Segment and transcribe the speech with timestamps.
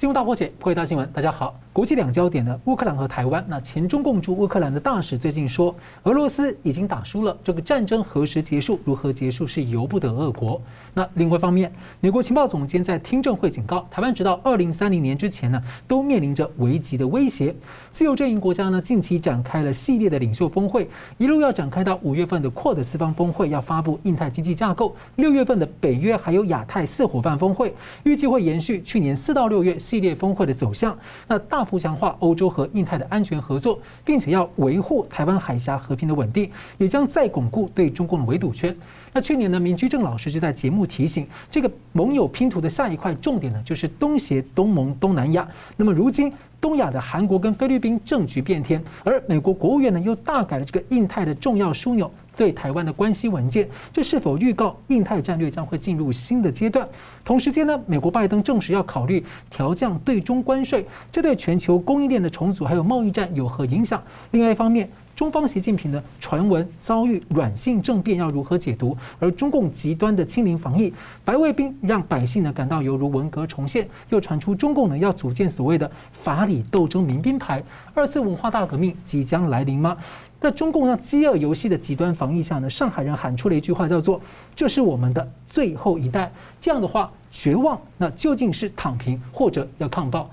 [0.00, 1.06] 新闻大破解，破解大新闻。
[1.12, 3.44] 大家好，国际两焦点呢，乌克兰和台湾。
[3.48, 10.60] 那前中共驻乌克兰的大使最近说，俄罗斯已经打输了，这个战争何时结束、如何结束是由不得俄国。
[10.94, 17.54] 那另外一方面，美国情报总监在听证会警告，台湾直到二零三零年之前呢，都面临着危急的威胁。
[17.92, 29.78] 自由阵营国家呢，近期展开了系列的领袖峰会，一路要展开到五月份的扩的四方峰会，要发布印太经济架构；六月份的北约还有亚太四伙伴峰会，预计会延续去年四到六月。
[29.78, 30.96] 系列峰会的走向，
[31.26, 38.74] 那大大幅强化欧洲和印太的安全合作，并且要维护台湾海峡和平的稳定，也将再巩固对中共的围堵圈。
[39.12, 45.46] 那去年呢，明居正老师就在节目提醒，这个盟友拼图的下一块重点呢，就是东协、东盟、东南亚。
[45.76, 46.32] 那么如今，
[46.62, 52.10] 东亚的韩国跟菲律宾政局变天，而美国国务院呢又大改了这个印太的重要枢纽。
[52.40, 56.88] 对台湾的关系文件，这是否预告印太战略将会进入新的阶段？
[57.22, 64.02] 同时间呢，美国拜登证实要考虑调降对中关税，这对全球供应链的重组还有贸易战有何影响？
[64.30, 68.96] 另外一方面，中方习近平的传闻遭遇软性政变，要如何解读？
[69.18, 70.90] 而中共极端的清零防疫，
[71.22, 77.62] 白卫兵让百姓呢感到犹如文革重现，又传出中共呢要组建所谓的法理斗争民兵排，
[77.92, 79.94] 二次文化大革命即将来临吗？
[80.40, 84.20] 那中共让饥饿游戏的极端防疫下呢，上海人喊出了一句话，叫做
[84.56, 86.32] “这是我们的最后一代”。
[86.60, 90.30] 这样的话，绝望，那究竟是躺平或者要抗暴？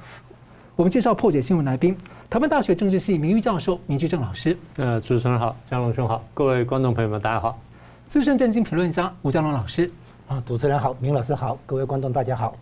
[0.77, 1.95] 我们介绍破解新闻来宾，
[2.29, 4.57] 台湾大学政治系名誉教授明居正老师。
[4.77, 7.59] 呃，主持人好，江龙兄好，各位观众朋友们大家好。
[8.07, 9.91] 资深政经评论家吴江龙老师。
[10.29, 12.55] 啊，主持人好，明老师好，各位观众大家好。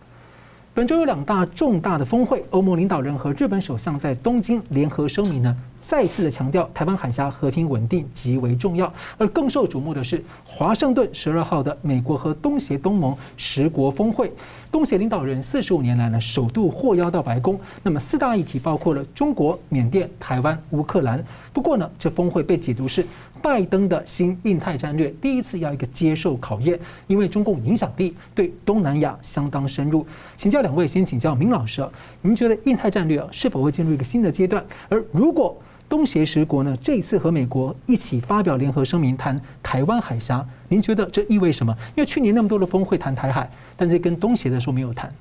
[0.74, 5.56] 本周有两大重大的峰会，欧盟领导人和日本首相在东京联合声明呢。
[5.82, 8.92] 再次的强调，台湾海峡和平稳定极为重要。
[9.16, 14.32] 而更受瞩目的是，华盛顿十二号的美国和东协东盟十国峰会，
[14.72, 17.58] 东协领导人四十五年来呢首度获邀到白宫。
[17.82, 21.24] 那么四大议题包括了中国、缅甸、台湾、乌克兰。
[21.52, 23.06] 不过呢，这峰会被解读是
[23.40, 30.04] 拜登的新印太战略第一次要一个接受考验，因为中共影响力对东南亚相当深入。
[30.36, 31.88] 请教两位，先请教明老师啊，
[32.22, 34.64] 您觉得印太战略是否会进入一个新的阶段？
[34.88, 35.56] 而如果
[35.88, 40.44] 东协十国呢，这一次和美国一起发表联合声明，谈台湾海峡。
[40.68, 41.72] 您觉得这意味什么？
[41.94, 45.12] 因为去年那么多的峰会谈台海，但这跟东协的说没有谈。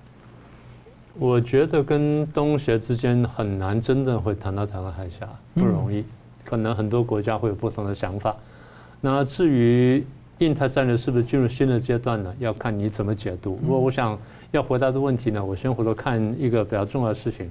[1.18, 6.04] 我觉得跟东协之间很难真正会谈到台湾海峡，不容易。
[6.44, 8.36] 可能很多国家会有不同的想法。
[9.02, 10.04] 那至于
[10.40, 12.34] 印太战略是不是进入新的阶段呢？
[12.40, 13.60] 要看你怎么解读。
[13.62, 14.18] 如果我想
[14.50, 17.50] 要回答的问题呢，我先回头看一个比较重要的事情，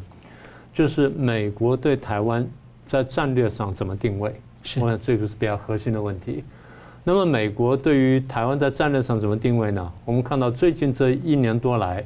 [0.75, 2.45] 就是美国对台湾。
[2.85, 4.35] 在战略上怎么定位？
[4.81, 6.43] 我想这个是比较核心的问题。
[7.07, 9.93] 那么，美国对于台湾在战略上怎么定位呢？
[10.07, 12.03] 我们看到最近这一年多来，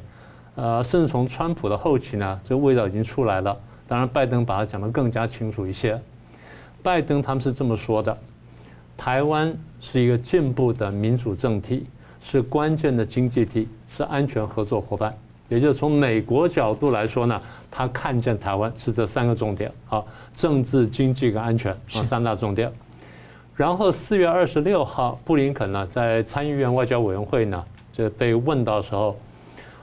[0.56, 3.56] 呃，甚至从川普的后期呢，这个味道已经出来了。
[3.86, 6.00] 当然，拜登把它讲得更加清楚一些。
[6.82, 8.18] 拜登他们是这么说的：
[8.96, 11.86] 台湾是一个进步的民主政体，
[12.20, 15.16] 是关键的经济体，是安全合作伙伴。
[15.48, 17.40] 也就是从美国角度来说呢，
[17.70, 20.04] 他看见台湾是这三个重点啊，
[20.38, 22.70] 政治、经济跟安全是三大重点。
[23.56, 29.16] 然后四月二十六号，布林肯呢在参议院外交委员会呢就被问到时候，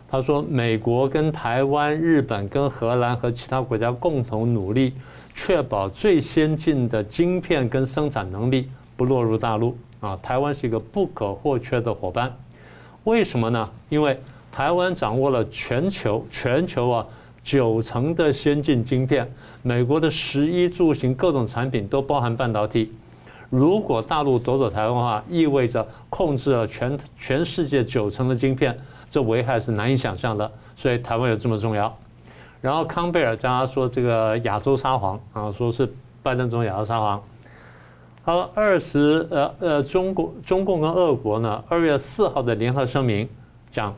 [0.09, 4.93] 他说美国跟台湾、日本跟荷兰和其他国家共同努力，
[5.33, 12.33] 确保最先进的晶片跟生产能力不落入大陆啊，台湾是一个不可或缺的伙伴。
[13.03, 13.69] 为什么呢？
[13.89, 14.17] 因为
[14.53, 17.05] 台湾掌握了全球全球啊
[17.43, 19.29] 九成的先进晶片，
[19.67, 22.93] 美国的食衣住行各种产品都包含半导体。
[23.49, 28.77] 如果大陆夺走台湾的话，意味着控制了全全世界九成的晶片，
[29.09, 30.51] 这危害是难以想象的。
[30.75, 31.91] 所以台湾有这么重要。
[32.61, 37.23] 然后康贝尔加说这个亚洲沙皇啊，说是拜登总统亚洲沙皇。
[38.21, 43.27] 好，二十呃呃中国中共跟俄国呢，二月四号的联合声明
[43.71, 43.91] 讲。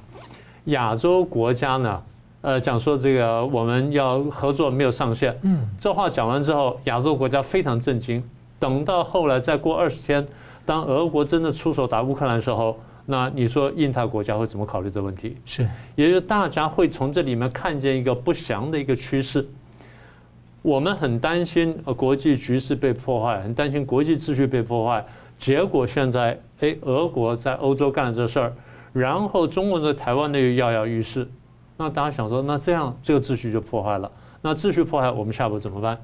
[0.68, 2.02] 亚洲国家呢，
[2.42, 5.38] 呃，讲说这个我们要合作没有上限。
[5.42, 8.24] 嗯，这话讲完之后，亚洲国家非常震惊。
[8.60, 10.26] 等到后来再过二十天，
[10.66, 15.36] 当俄国真的出手打乌克兰的时候，那你说印太国家会怎么考虑这个问题？
[15.46, 19.48] 是，也就是大家会从这里面看见一个不祥的一个趋势。
[20.62, 25.06] 我们很担心呃国际局势被破坏，很担心国际秩序被破坏。
[25.40, 28.54] 结果现在，哎，俄国在欧洲干了这事儿。
[28.92, 31.28] 然后中国的台湾呢又跃跃欲试，
[31.78, 34.12] 那大家想说，那这样这个秩序就破坏了。
[34.42, 35.98] 那秩序破坏，我们下一步怎么办？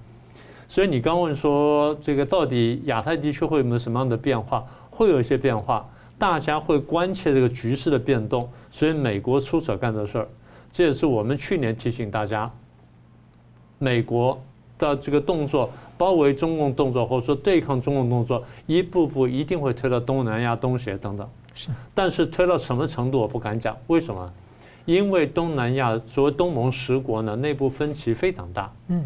[0.69, 4.63] 所以你刚问说，这个到底亚太地区会有没有什么样的变化？
[4.89, 5.87] 会有一些变化，
[6.17, 8.47] 大家会关切这个局势的变动。
[8.71, 10.27] 所以美国出手干这事儿，
[10.71, 12.51] 这也是我们去年提醒大家，
[13.77, 14.39] 美国
[14.77, 21.27] 的这个动作，包围中共动作，或者说对抗中共动作，一步步一定会推到东南亚、东协等等。
[21.55, 24.33] 是，但是推到什么程度我不敢讲，为什么？
[24.85, 28.71] 因为东南亚所谓东盟十国呢，内部分歧非常大。
[28.87, 29.03] 嗯。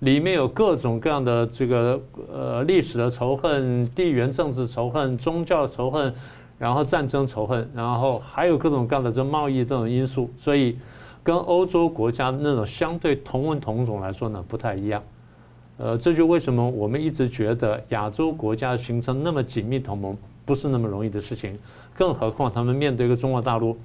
[0.00, 6.12] 里面有各种各样的这个呃历史的仇恨、地缘政治仇恨、宗教仇恨，
[6.58, 10.76] 然后战争仇恨，然后还有各种各样的这贸易这种因素，所以
[11.22, 15.00] 跟欧洲国家那种相对同文同种来说呢不太一样。
[15.78, 21.56] 呃，这就为什么我们一直觉得亚洲国家形成那么紧密同盟不是那么容易的事情，
[21.96, 23.78] 更何况他们面对一个中国大陆，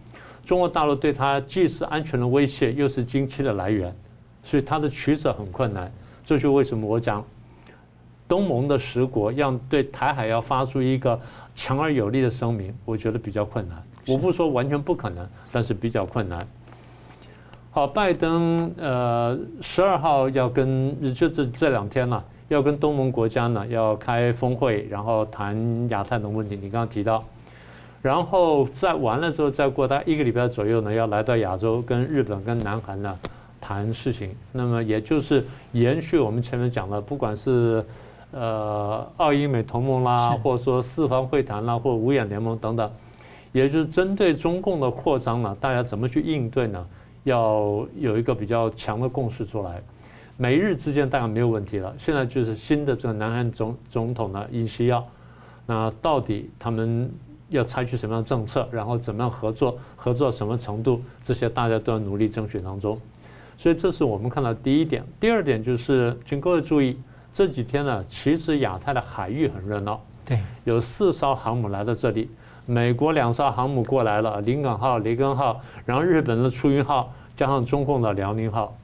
[0.47, 3.93] 中国大陆对它既是安全的威胁，又是经济的来源，
[4.41, 5.91] 所以它的取舍很困难。
[6.23, 7.21] 这就是为什么我讲，
[8.29, 11.19] 东盟的十国要对台海要发出一个
[11.53, 13.83] 强而有力的声明，我觉得比较困难。
[14.07, 16.39] 我不说完全不可能，但是比较困难。
[17.71, 26.55] 好，拜登呃十二号要跟就是这两天了，要跟东盟国家呢要开峰会，然后谈亚太的问题。
[26.55, 27.21] 你刚刚提到，
[28.01, 33.17] 然后在完了之后，再过大概一个礼拜左右呢，要来到亚洲跟日本跟南韩呢。
[33.59, 37.83] 谈事情，那么也就是延续我们前面讲的，不管是
[38.31, 42.89] 呃澳英美同盟啦，或者说四方会谈啦，或五眼联盟等等，
[43.51, 46.87] 也就是针对中共的扩张呢，大家怎么去应对呢？
[47.25, 49.81] 要有一个比较强的共识出来。
[50.37, 55.05] 美日之间当然没有问题了，现在就是新的这个南韩总总统呢尹锡耀，
[55.65, 57.11] 那到底他们
[57.49, 62.99] 要采取什么样的政策，然后怎么样合作，合作到什么程度，这些大家都要努力争取当中。
[63.57, 66.97] 所以这是我们看到第一点，第二点就是，请各位注意，
[67.33, 72.29] 这几天呢，其实亚太的海域很热闹，对，有四艘航母来到这里，
[72.65, 78.77] 美国两艘航母过来了，临港号、雷根号，然后日本的出云号，加上中共的辽宁号，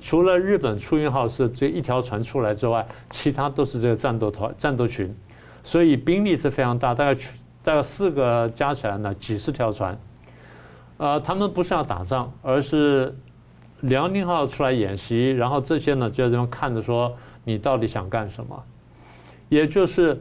[0.00, 5.14] 除了日本出云号是这一条船出来之外，其他都是这个战斗团、战斗群，
[5.62, 7.18] 所以兵力是非常大，大概
[7.62, 9.98] 大概四个加起来呢，几十条船，
[10.96, 13.14] 呃，他们不是要打仗，而是。
[13.82, 18.60] 辽宁号出来演习，然后这些呢就在这边看着说，你到底想干什么？
[19.48, 20.20] 也就是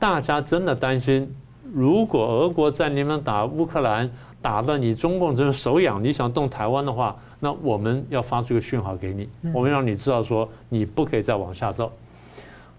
[0.00, 1.32] 大家真的担心，
[1.72, 4.10] 如果俄国在你们打乌克兰
[4.42, 11.92] 打得你中共真是手痒，你想动台湾的话，那我们要发出一个讯号给你，我们让你知道说你不可以再往下走。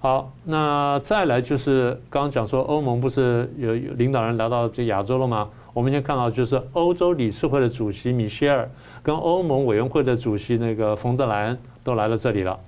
[0.03, 5.47] 好，那再来就是刚刚讲说欧盟不是有有领导人来到这亚洲了吗？
[5.73, 8.67] 我们先看到就是欧洲理事会的主席米歇尔。
[9.03, 12.59] 跟欧盟委员会的主席那个冯德莱恩都来到这里了。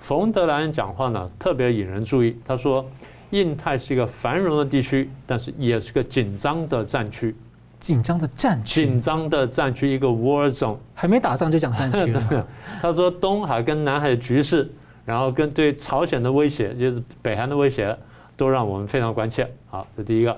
[0.00, 2.36] 冯德莱恩讲话呢，特别引人注意。
[2.44, 2.84] 他说，
[3.30, 7.36] 印太是一个繁荣的地区，但是也是个紧张的战区。
[7.78, 8.84] 紧张的战区。
[8.84, 10.76] 紧张的战区，一个 war zone。
[10.92, 12.46] 还没打仗就讲战区了。
[12.82, 14.68] 他说，东海跟南海的局势，
[15.04, 17.96] 然后跟对朝鲜的威胁，就是北韩的威胁，
[18.36, 19.50] 都让我们非常关切。
[19.68, 20.36] 好，这第一个。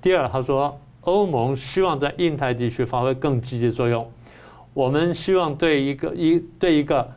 [0.00, 4.10] 第二，他说，欧盟希望在印太地区发挥更积极作用。
[4.72, 7.10] 我们希望对一个一对一个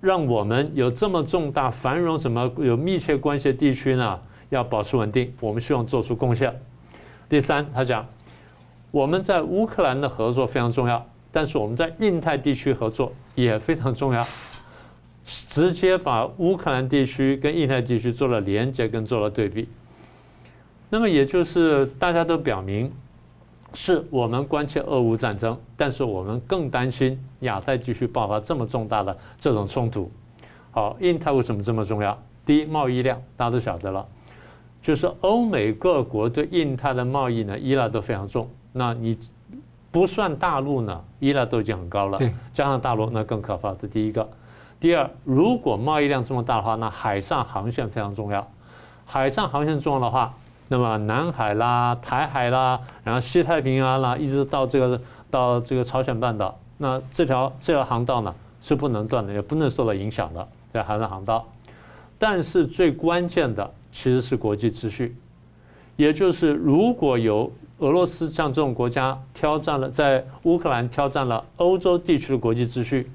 [0.00, 5.32] 让我们有这么重大繁荣、什么有密切关系的地区呢，要保持稳定。
[5.40, 6.54] 我们希望做出贡献。
[7.28, 8.06] 第三，他讲
[8.90, 14.26] 我们在乌克兰的合作非常重要，但是我们在印太地区合作也非常重要。
[15.30, 19.68] 直接把乌克兰地区跟印太地区做了连接，跟做了对比。
[20.88, 22.92] 那么也就是大家都表明。
[23.72, 30.10] 是我们关切俄乌战争，但是我们更担心亚太地区爆发这么重大的这种冲突。
[30.72, 32.20] 好，印太为什么这么重要？
[32.44, 34.04] 第一，贸易量大家都晓得了，
[34.82, 38.50] 就是欧美各国对印太的贸易呢依赖都非常重。
[38.72, 39.16] 那你
[39.92, 42.18] 不算大陆呢，依赖都已经很高了，
[42.52, 43.72] 加上大陆那更可怕。
[43.74, 44.28] 这第一个。
[44.80, 48.50] 第二，如果贸易量这么大的话，那海上航线非常重要。
[49.04, 50.34] 海上航线重要的话。
[50.72, 58.32] 那么南海啦、台海啦，然后西太平洋啦，一直到这个到这个朝鲜半岛，那这条这条航道呢
[58.62, 61.44] 是不能断的，也不能受到影响的，在海上航道。
[62.20, 65.16] 但是最关键的其实是国际秩序，
[65.96, 73.10] 也就是如果有俄罗斯像这种国家挑战了在乌克兰挑战了欧洲地区的国际秩序，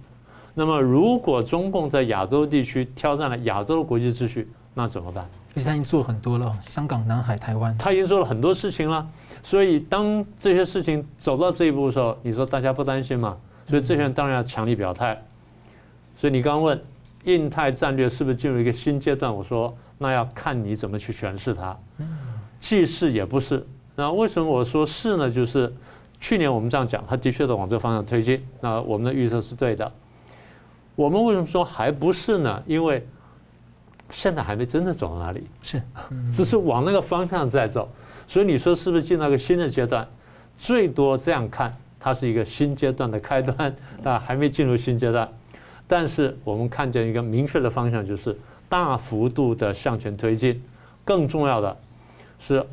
[0.58, 5.30] 那么如果中共在亚洲地区挑战了亚洲的国际秩序，那怎么办？
[5.54, 9.06] 而且他已经做很多了，香港、南海、台湾，他已经做了很多事情了。
[9.44, 13.38] 所以当这些事情走到这一步的时候，你说大家不担心吗？
[13.68, 15.22] 所以这些人当然要强力表态。
[16.18, 16.82] 所以你刚刚问，
[17.26, 19.34] 印太战略是不是进入一个新阶段？
[19.34, 21.78] 我说那要看你怎么去诠释它。
[22.60, 23.66] 既是也不是。
[23.96, 25.30] 那为什么我说是呢？
[25.30, 25.74] 就是
[26.20, 29.92] 去年我们这样讲，它的确在往这个方向推进，那我们的预测是对的。
[30.96, 32.64] 我们为什么说还不是呢？
[32.66, 33.06] 因为
[34.12, 35.82] 现在还没真的走到哪里，是，
[36.32, 37.90] 只是往那个方向在走。
[38.28, 40.08] 所以你说是不是进到一个新的阶段？
[40.58, 45.28] 最多这样看，它是一个新阶段的开端，但还没进入新阶段。
[45.88, 48.36] 但是我们看见一个明确的方向，就是
[48.70, 50.62] 大幅度的向前推进。
[51.04, 51.78] 更重要的
[52.40, 52.66] 是，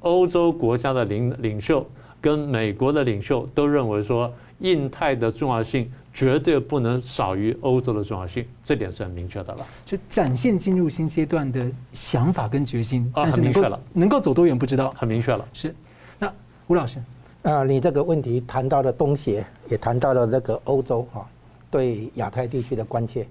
[0.00, 1.84] 欧洲国家的领领袖
[2.20, 9.66] 跟美国的领袖都认为说，印太的重要性绝对不能少于欧洲的重要性，这点是很明确的了。
[9.84, 13.80] 就展现进入新阶段的想法跟决心，啊，很明确了。
[13.92, 15.46] 能够走多远不知道，很明确了。
[15.52, 15.74] 是，
[16.18, 16.32] 那
[16.66, 17.02] 吴老师，
[17.42, 21.28] 啊，你这个问题谈到了东协，也谈到了这个欧洲哈，
[21.70, 23.26] 对亚太地区的关切。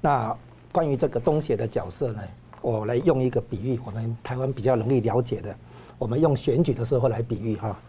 [0.00, 0.36] 那
[0.72, 2.20] 关于这个东协的角色呢，
[2.60, 5.54] 我来用一个比喻，我们台湾比较容易了解的，
[5.98, 7.80] 我们用选举的时候来比喻哈。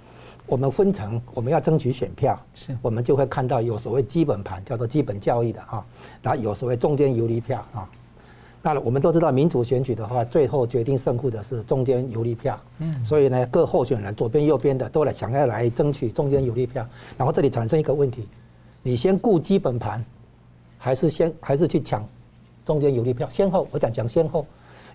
[0.47, 5.85] 我们分成，我们要争取选票，是，我们就会看到有所谓基本盘，叫做基本教育的哈，
[6.21, 7.89] 然后有所谓中间游离票啊。
[8.61, 12.59] 那我们都知道，民主选举的话，最后决定胜负的是中间游离票。
[12.79, 16.83] 嗯，所以呢，各候选人左边右边的都来想要来争取中间游离票。
[17.17, 18.27] 然后这里产生一个问题：
[18.81, 20.03] 你先顾基本盘，
[20.79, 22.03] 还是先还是去抢
[22.65, 23.29] 中间游离票？
[23.29, 24.45] 先后，我讲讲先后。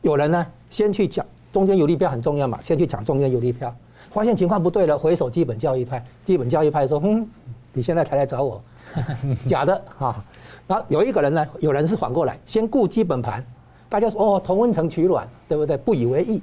[0.03, 3.73] 有人呢，先去抢中间游离票很重要嘛，先去抢中间游离票。
[4.11, 6.05] 发现情况不对了，回首基本教育派。
[6.27, 7.27] 基本教育派说：“嗯，
[7.73, 8.63] 你现在才来找我，
[9.49, 10.23] 假的哈。”
[10.67, 13.45] 然后有一个人呢，有人是反过来，先顾基本盘，
[13.89, 16.41] 大家说：“哦，同温层取暖，对不对？”不以为意。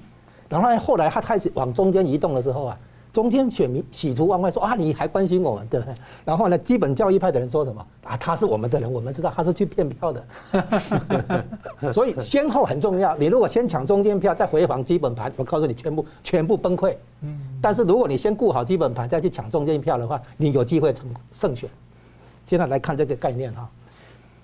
[0.49, 2.77] 然后后来他开始往中间移动的时候啊。
[3.17, 5.95] 中间选民喜出望外，说啊，你还关心我们，对不对？
[6.23, 8.15] 然后呢，基本教义派的人说什么啊？
[8.15, 10.23] 他是我们的人，我们知道他是去骗票的。
[11.91, 13.17] 所以先后很重要。
[13.17, 16.95] 你如果先抢中间票，再回防基本盘，我告诉你，全部全部崩溃。
[17.21, 17.39] 嗯。
[17.59, 21.67] 但是如果你先顾好基本盘，再去抢中间票的话，你有机会成胜选。
[22.45, 23.67] 现在来看这个概念哈，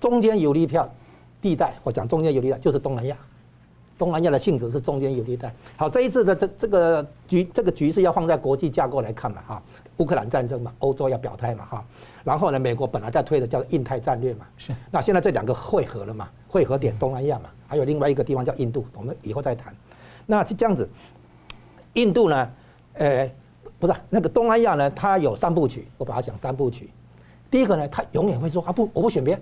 [0.00, 0.92] 中间游离票
[1.40, 3.16] 地带，我讲中间游离带就是东南亚。
[3.96, 5.54] 东南亚的性质是中间游离带。
[5.76, 9.62] 好，这一次的这这个局，这个局势要放在国际架构来看嘛，哈，
[9.98, 11.84] 乌克兰战争嘛，欧洲要表态嘛，哈，
[12.24, 14.74] 然后呢，美国本来在推的叫印太战略嘛，是。
[14.90, 19.72] 那现在这两个汇合了嘛，汇合点东南亚嘛，还有另外一个地方叫印度，我们以后再谈。
[20.26, 20.88] 那是这样子，
[21.92, 22.50] 印度呢，
[22.94, 23.30] 呃，
[23.78, 26.90] 不是那个东南亚呢，它有三部曲，我把它讲三部曲。
[27.50, 29.40] 第一个呢，它永远会说啊不，我不选边，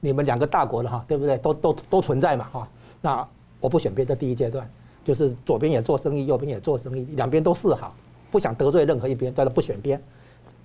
[0.00, 1.38] 你们两个大国了哈，对不对？
[1.38, 2.68] 都都都存在嘛，哈，
[3.00, 3.28] 那。
[3.62, 4.68] 我不选边，这第一阶段，
[5.04, 7.94] 就是左边也做生意，右边也做生意，两边都示好，
[8.30, 10.02] 不想得罪任何一边，在那不选边，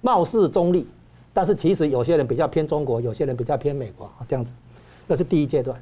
[0.01, 0.87] 貌似中立，
[1.31, 4.51] 但是其实有些人比较偏中国，有些人比较偏美国啊，这样子，
[5.05, 5.79] 那是第一阶段。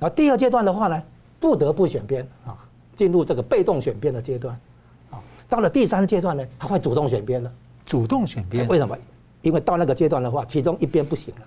[0.00, 1.00] 然后第二阶段的话呢，
[1.38, 2.58] 不得不选边啊，
[2.96, 4.58] 进入这个被动选边的阶段，
[5.10, 7.52] 啊，到了第三阶段呢，他会主动选边了，
[7.86, 8.98] 主动选边，为什么？
[9.42, 11.42] 因为到那个阶段的话，其中一边不行了。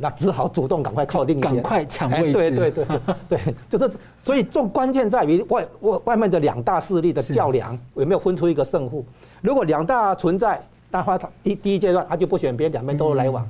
[0.00, 2.32] 那只好主动赶快靠另一边，赶快抢位置。
[2.32, 2.86] 对对对
[3.28, 3.90] 对，就是
[4.24, 9.04] 所以重关键在于外外外面的两大势力的较量有没有分出一个胜负。
[9.40, 13.46] 如果两大存在，那话他第第一阶段他就不选边，两边都来往。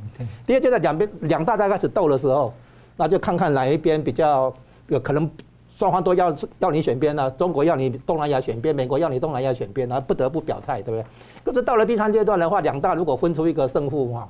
[0.46, 2.52] 第二阶段两边两大在开始斗的时候，
[2.96, 4.52] 那就看看哪一边比较
[4.88, 5.28] 有可能
[5.76, 7.30] 双方都要要你选边了。
[7.30, 11.04] 中国要你东南亚选边，美国要你东南亚选边，那不得不表态，对不对？
[11.42, 14.28] 可是到了第三阶段的话，两大如果分出一个胜负哈，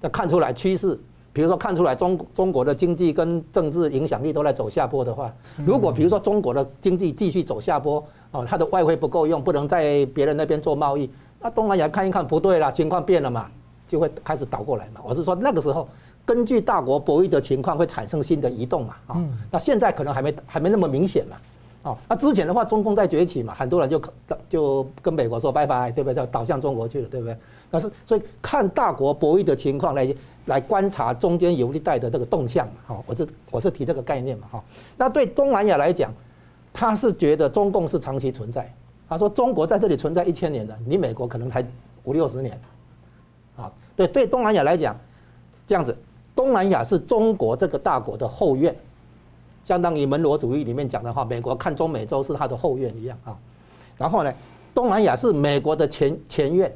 [0.00, 0.98] 那看出来趋势。
[1.36, 5.30] 比如说看出来中中国的经济跟政治影响力都在走下坡的话，
[5.66, 11.10] 如果比如说中国的经济继续走下坡，哦，它的外汇不够用，不能在别人那边做贸易，
[11.42, 13.50] 那东南亚看一看不对了，情况变了嘛，
[13.86, 15.02] 就会开始倒过来嘛。
[15.04, 15.86] 我是说那个时候，
[16.24, 21.36] 根据大国博弈的情况会产生新的移动嘛，啊，那现在可能还没还没那么明显嘛，
[21.82, 24.00] 哦，那之前的话中共在崛起嘛，很多人就
[24.48, 26.14] 就跟美国说拜拜，对不对？
[26.14, 27.36] 就倒向中国去了，对不对？
[27.70, 30.16] 但是所以看大国博弈的情况来。
[30.46, 34.64] 来观察中间游离带的这个动向嘛，哈，我是我是提这个概念嘛，哈。
[34.96, 36.12] 那对东南亚来讲，
[36.72, 38.72] 他是觉得中共是长期存在，
[39.08, 41.64] 他说中国在这里存在一千年了，你美国可能才
[42.04, 42.60] 五六十年，
[43.56, 44.96] 啊，对对，东南亚来讲，
[45.66, 45.96] 这样子，
[46.34, 48.72] 东南亚是中国这个大国的后院，
[49.64, 53.36] 相当于门罗主义里面讲的话，美国看中美洲是他的后院一样啊。
[53.96, 54.32] 然后呢，
[54.72, 56.72] 东南亚是美国的前前院，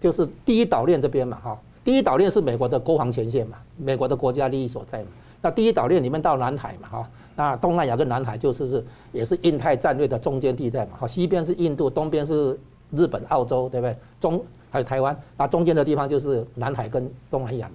[0.00, 1.60] 就是第一岛链这边嘛，哈。
[1.84, 5.08] 第一岛链是美国的国防前线嘛，美国的国家利益所在嘛。
[5.42, 12.58] 那第一岛链里面到南海嘛，哈，那东南亚跟南海就是是也是印太战略的中间地带嘛，哈，西边是印度，东边是
[12.92, 13.94] 日本、澳洲，对不对？
[14.18, 17.74] 中还有台湾，那中间的地方就是南海跟东南亚嘛。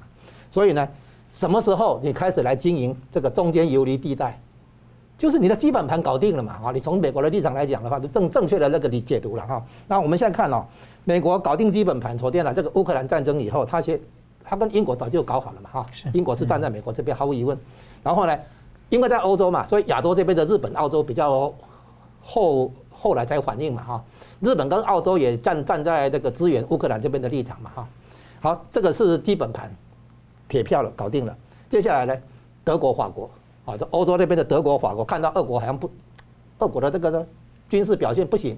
[0.50, 0.88] 所以呢，
[1.32, 4.42] 什么时候你开始来经营这个中间游离地带，
[5.16, 9.63] 就是你的基本盘搞定了嘛，哈，你从美国的立场来讲的话，就正正确的那个理解读了哈。
[9.88, 10.66] 那我们现在看哦。
[11.10, 14.00] 美国搞定基本盘，昨天了这个乌克兰战争以后，他先
[14.44, 17.58] 他跟英国早就搞好了嘛哈，英国是站在美国这边毫无疑问。
[18.04, 18.39] 然后呢，
[18.89, 21.51] 因为在欧洲嘛，所以亚洲这边的日本、澳洲比较
[22.22, 24.04] 后后来才反应嘛哈。
[24.39, 27.88] 日本跟澳洲也站站在这个支援乌克兰这边的立场嘛哈。
[28.39, 29.75] 好，这个是基本盘，
[30.48, 31.36] 铁票了，搞定了。
[31.72, 32.16] 接下来呢，
[32.63, 33.28] 德国、法国，
[33.66, 35.89] 啊，这欧洲那边的德国、法国看到俄国好像不，
[36.60, 37.25] 俄国的这个呢
[37.68, 38.56] 军事表现不行，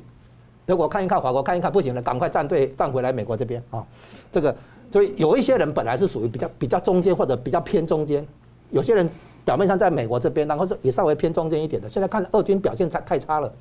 [0.66, 3.86] 德国看一看，法国看一看，不行了，赶快站队站回来美国这边啊。
[4.32, 4.56] 这个，
[4.92, 8.26] 所以有一些人本来是属于比较比较中间或者比较偏中间，
[8.70, 9.10] 有些人
[9.44, 11.90] 表面上在美国这边，然后是也稍微偏中间一点的。
[11.90, 13.52] 现在看俄军表现太太差了。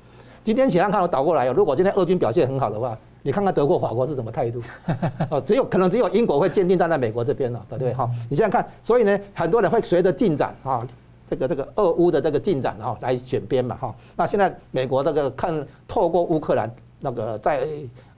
[0.43, 4.61] 今天起来看我倒过来，如果今天俄军表现很好的话，你看看德国、法国是什么态度？
[5.29, 7.93] 哦，只有可能只有英国会坚定站在美国这边了，对不对？
[7.95, 10.87] 哈，你现在看，所以呢，很多人会随着进展啊，
[11.29, 13.93] 这个这个俄乌的这个进展啊来选边嘛，哈。
[14.15, 16.67] 那现在美国这个看透过乌克兰
[17.01, 17.67] 那个在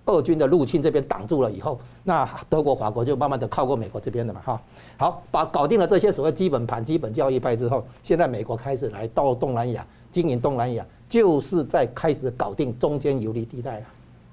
[0.06, 4.62] 俄军的入侵这边挡住了以后，那德国、法国就慢慢的靠过美国这边了嘛，哈。
[4.98, 10.86] 好，把搞定了这些所谓基本盘、基本教育派之后，现在美国开始来到东南亚经营东南亚。
[11.10, 13.86] 就是在开始搞定中间游离地带了，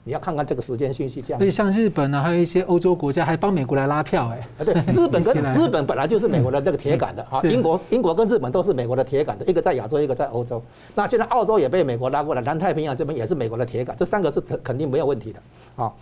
[0.04, 1.38] 你要看看这个时间顺序这样。
[1.38, 4.48] 所以像日本呢，还有一些欧洲国家还帮美国来拉票哎。
[4.58, 10.62] 啊，对， 日本跟日本本来就是美国的这个铁杆的啊，英国英国跟日本都是美国的铁杆的，一个在亚洲，一个在欧洲。
[10.94, 15.92] 那现在澳洲也被美国拉过来，南太平洋这边也是美国的铁杆，这三个是肯定没有问题的啊，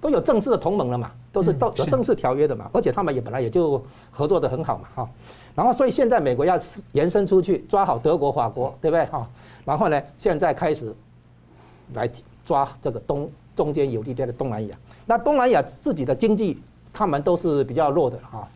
[0.00, 5.08] 都有正式的同盟了嘛，都是都有正式条约的嘛，而且他们也本来也就合作的很好嘛哈。
[5.54, 6.58] 然后所以现在美国要
[6.92, 9.28] 延伸出去，抓好德国、法国，对不对哈？
[9.64, 10.94] 然后呢，现在开始
[11.94, 12.08] 来
[12.44, 14.76] 抓这个东中间有利点的东南亚。
[15.06, 18.48] 那东南亚自己的经济，他们都是比较弱的哈。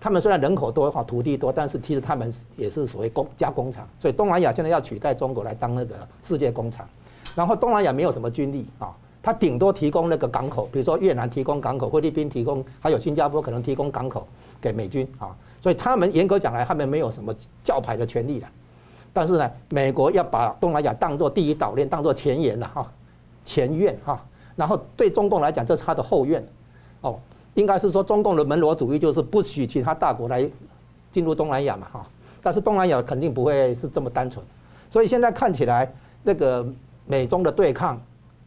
[0.00, 3.86] 他们虽然人口多哈，土地多，但是其实他们也是所谓工加工厂。
[3.98, 6.88] 所以东南亚现在要取代中国来当那个世界工厂。
[7.34, 14.26] 然后东南亚没有什么军力啊，它顶多提供那个港口，比如说越南提供港口，菲律宾提供，还有新加坡可能提供港口
[14.60, 15.34] 给美军啊。
[15.60, 18.48] 所以他们严格讲来，他们没有什么叫牌的权利了。
[19.12, 22.92] 但是呢，美国要把东南亚当做第一岛链，当做前沿了哈，
[23.48, 24.22] 前院哈。
[24.54, 26.44] 然后对中共来讲，这是他的后院，
[27.00, 27.18] 哦，
[27.54, 30.46] 应该是说中共的门罗主义就是不许其他大国来
[31.10, 32.06] 进入东南亚嘛哈。
[32.42, 34.44] 但是东南亚肯定不会是这么单纯，
[34.90, 35.88] 所以现在看起来，
[36.24, 36.66] 那个
[37.06, 38.00] 美中的对抗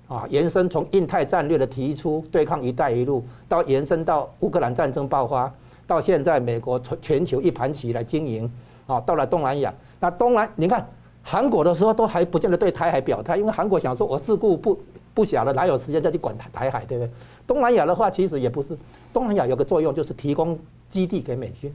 [0.08, 5.50] 啊，延伸从印太战略的提出对抗“一带一路”，到延伸到乌克兰战争爆发，
[5.88, 8.52] 到现在美国全全球一盘棋来经营
[8.86, 9.74] 啊，到了东南亚。
[10.00, 10.86] 那东南，你看
[11.22, 14.78] 韩国的时候都还不见得对台海表态，因为韩国想说，我自顾不
[15.14, 17.12] 不小了，哪有时间再去管台台海，对不对？
[17.46, 18.78] 东南亚的话，其实也不是，
[19.12, 20.58] 东南亚有个作用就是提供
[20.90, 21.74] 基地给美军，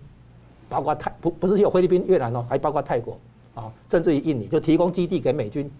[0.68, 3.18] 包括泰不不是只有菲律宾、越南哦，还包括泰国
[3.54, 5.70] 啊，甚至于印尼，就提供基地给美军，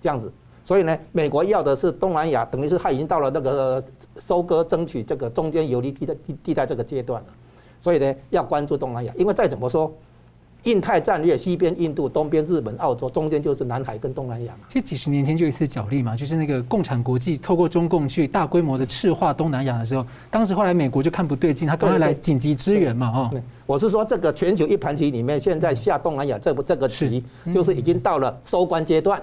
[0.00, 0.32] 这样子。
[0.64, 3.82] 所以呢，美国要的是东南亚，等于是他已经到了那个
[4.18, 7.28] 收割、争取这个中间游离地带地地带这个阶段了。
[7.80, 9.92] 所以呢，要关注东南亚，因为再怎么说。
[10.64, 14.60] 印太战略，西边印度，东边日本、澳洲，中间就是南海跟东南亚嘛。
[14.68, 23.42] 其实几十年前就一次角力嘛，就是那个共产国际透过中共去大规模的赤化东南亚的时候，当时后来美国就看不对劲，他赶快来紧急支援嘛，哦。
[23.66, 29.20] 我是说这个全球一盘棋里面，现在下东南亚这不这个棋，就是已经到了收官阶段。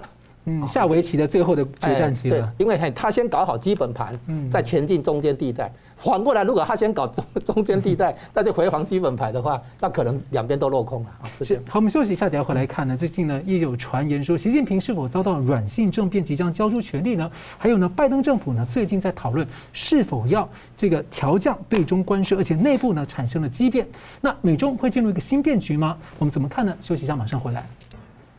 [0.50, 2.38] 嗯，下围棋的最后的决战期了。
[2.58, 4.18] 对，因为他先搞好基本盘，
[4.50, 5.70] 再前进中间地带。
[5.98, 11.26] 反过来，如果他先搞中中间地带，再去回防基本牌的话，那可能两边都落空了啊。
[11.42, 11.62] 是。
[11.68, 12.96] 好，我们休息一下，等下回来看呢。
[12.96, 17.30] 最近呢，也有传言说，习近平是否遭到软性政变，即将交出权力呢？
[17.58, 23.88] 还有呢，拜登政府呢，最近在讨论是否要这个调降对中关税，而且内部呢产生了激变。
[24.22, 25.98] 那美中会进入一个新变局吗？
[26.20, 26.76] 我们怎么看呢？
[26.80, 27.68] 休息一下，马上回来。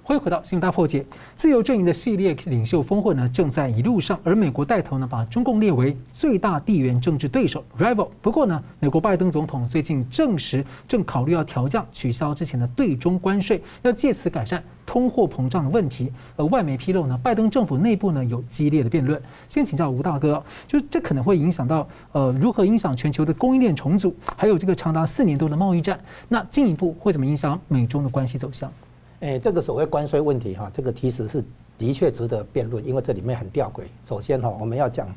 [0.09, 1.05] 欢迎回到新闻大破解。
[1.37, 8.09] 自由阵营的系列领袖峰会呢，正在一路上，而美国带头呢，把中共列为最大地缘政治对手 （rival）。
[8.23, 16.11] 不过呢，美国拜登总统最近证实，正考虑要调降、取消之前的对中关税，要借此改善通货膨胀的问题。
[16.37, 19.21] 而外媒披露呢，拜登政府内部呢有激烈的辩论。
[19.47, 28.73] 先请教吴大哥，就是这可能会影响到呃如何影响全球的供应链重组，还有这个长达四年多的贸易战，那进一步会怎么影响美中的关系走向？
[29.21, 31.43] 哎，这个所谓关税问题哈，这个其实是
[31.77, 33.83] 的确值得辩论，因为这里面很吊诡。
[34.07, 35.09] 首先哈，我们要讲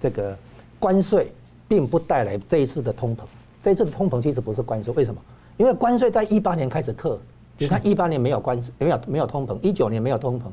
[0.00, 0.36] 这个
[0.78, 1.30] 关税
[1.68, 3.20] 并不带来这一次的通膨，
[3.62, 5.20] 这一次的通膨其实不是关税，为什么？
[5.58, 7.18] 因为关税在一八年开始克，
[7.58, 10.44] 你看一八年没有关税，没有没有通膨，一九年没有通膨，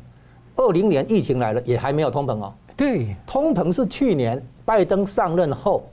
[0.58, 2.54] 二零年疫情来了也还没有通膨哦。
[2.76, 5.90] 对，通膨是去年拜登上任后，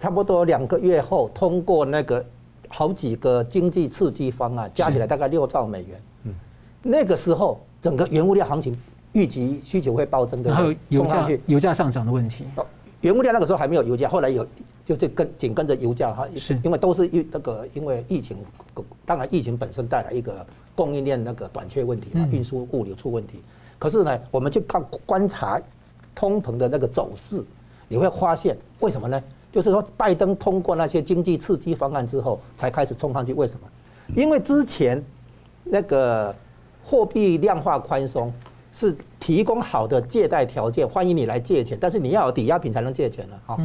[0.00, 2.24] 差不多两个月后通过那个
[2.68, 6.00] 好几个经济刺激方案，加起来大概六兆美元。
[6.88, 8.76] 那个时候，整个原物料行情
[9.12, 12.44] 预期需求会暴增的，还有油价油价上涨的问题。
[13.02, 14.44] 原物料那个时候还没有油价，后来有，
[14.86, 18.36] 就是跟紧跟着油价哈，是因为都是疫那个因为疫情，
[19.04, 23.40] 当然疫情本身带来一个供应链那个短缺问题嘛，运输物流出问题。
[23.78, 25.60] 可是呢，我们去看观察
[26.14, 27.44] 通膨的那个走势，
[27.86, 29.22] 你会发现为什么呢？
[29.52, 33.32] 就是说拜登通过那些经济刺激方案之后，才开始冲上去。
[33.32, 33.68] 为什么？
[34.16, 35.00] 因为之前
[35.62, 36.34] 那个
[36.88, 38.32] 货币量化宽松。
[38.70, 43.58] 是提供好的借贷条件，欢迎你来借钱，但是你要有抵押品才能借钱了哈。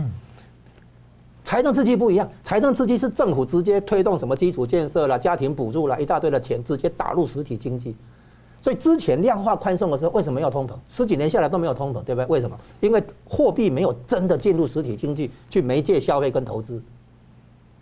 [1.43, 7.95] 财政刺激不一样，财政刺激是政府直接推动什么基础建设啦、家庭补助啦，一大堆的钱直接打入实体经济。
[8.59, 10.71] 所以之前量化宽松的时候，为什么要通膨？
[10.89, 12.25] 十几年下来都没有通膨，对不对？
[12.25, 12.57] 为什么？
[12.79, 16.81] 因为货币没有真的进入实体经济去媒介消费跟投资，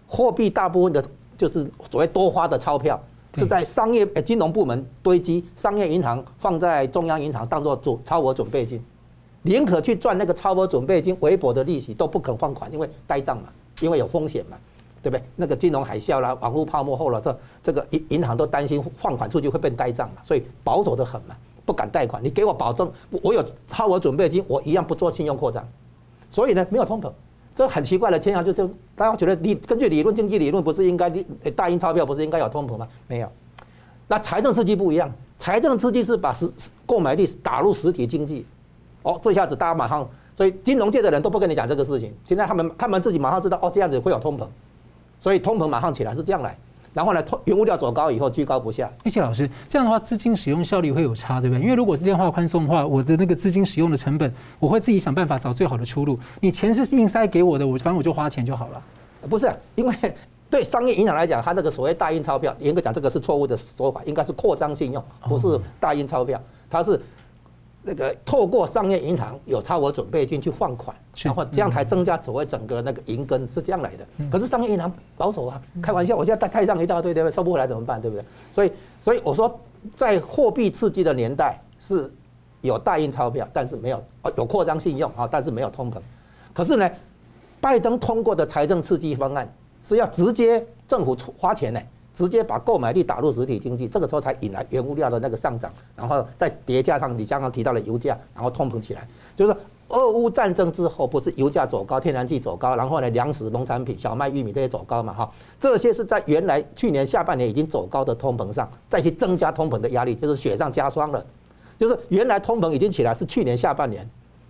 [0.05, 1.01] 货币大部分的
[1.37, 3.01] 就是所谓多花的钞票。
[3.35, 8.83] 是在商业呃金融部门堆积，商业银行放在中央银行当做准超额准备金，
[9.43, 14.57] 宁可去赚那个超额准备金微薄的利息，都不肯放款，因为呆账嘛，因为有风险嘛，
[15.01, 15.23] 对不对？
[15.35, 22.21] 那个金融海啸啦，网络泡沫后了，这这个银银行都担心放款出去会变呆账嘛，所以保守的很嘛，不敢贷款。
[22.21, 22.91] 你给我保证，
[23.23, 25.65] 我有超额准备金，我一样不做信用扩张，
[26.29, 27.09] 所以呢，没有通膨。
[27.61, 31.23] 这很奇怪的现象，就是大家觉得理根据理论经济理论不是应该理
[31.55, 32.87] 大印钞票不是应该有通膨吗？
[33.07, 33.31] 没有，
[34.07, 36.51] 那财政刺激不一样，财政刺激是把实
[36.87, 38.47] 购买力打入实体经济，
[39.03, 44.47] 哦，这下子大家马上，所以金融界的人都不跟你讲这个事情，现在他们他们自己马上知道哦，这样子会有通膨，
[45.19, 46.57] 所以通膨马上起来是这样来。
[46.93, 48.91] 然后呢，原物料走高以后居高不下。
[49.05, 51.63] 谢谢老师，这样的话资金使用效率会有差，对不对？
[51.63, 56.19] 因为如果是量化宽松的话，我的那个资金使用的成本，我会自己想办法找最好的出路。
[56.39, 58.81] 你钱是硬塞给我的，我反正我就花钱就好了。
[59.29, 59.95] 不是，因为
[60.49, 67.01] 对商业银行来讲，它那个所谓大印钞票，严格讲这个是错误的说法，应该是扩张信用，不是大印钞票，它是。
[67.83, 74.05] 那个透过商业银行有超额准备金去放款，然后这样才增加所谓整个那个银根是这样来的。
[74.29, 77.35] 可是商业银行保守啊，开玩笑，我现在开上一大堆，对不对？
[77.35, 77.99] 收不回来怎么办？
[77.99, 78.23] 对不对？
[78.53, 78.71] 所以，
[79.03, 79.59] 所以我说，
[79.95, 82.11] 在货币刺激的年代是
[82.61, 85.95] 有大印钞票，但是没有啊有扩张信用啊，但是没有通膨。
[86.53, 86.89] 可是呢，
[87.59, 89.51] 拜登通过的财政刺激方案
[89.83, 91.81] 是要直接政府出花钱呢。
[92.13, 99.07] 直接把购买力打入实体经济，这个时候才引来原物料的那个上涨，然后再叠加上你刚刚提到的油价，然后通膨起来。
[99.35, 99.55] 就是
[99.87, 105.13] 俄乌战争之后，不是油价走高，天然气走高，然后呢，粮食、农产品、小麦、玉米这些走高嘛？
[105.13, 111.25] 哈，这些是在原来去年下半年已经走高的通膨上，再去增加通膨的压力，就是雪上加霜了。
[111.79, 114.07] 就是原来通膨已经起来，是去年下半年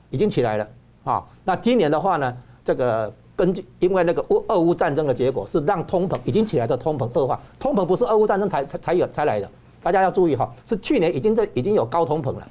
[0.10, 0.67] 已经起来了
[1.04, 1.24] 啊。
[1.45, 3.13] 那今年的话呢，这个。
[3.41, 9.49] 根据因为那个乌俄乌战争的结果是让通膨已经起来的通膨恶化，通膨不是俄乌战争才才才有才来的，
[9.82, 12.47] 大家要注意哈，是去年已经在已经有高通膨了，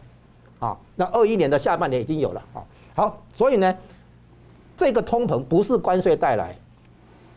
[0.59, 2.43] 啊，那二一年的下半年已经有了。
[2.53, 2.59] 啊，
[2.97, 3.73] 好，所以呢，
[4.77, 6.57] 这个通膨不是关税带来，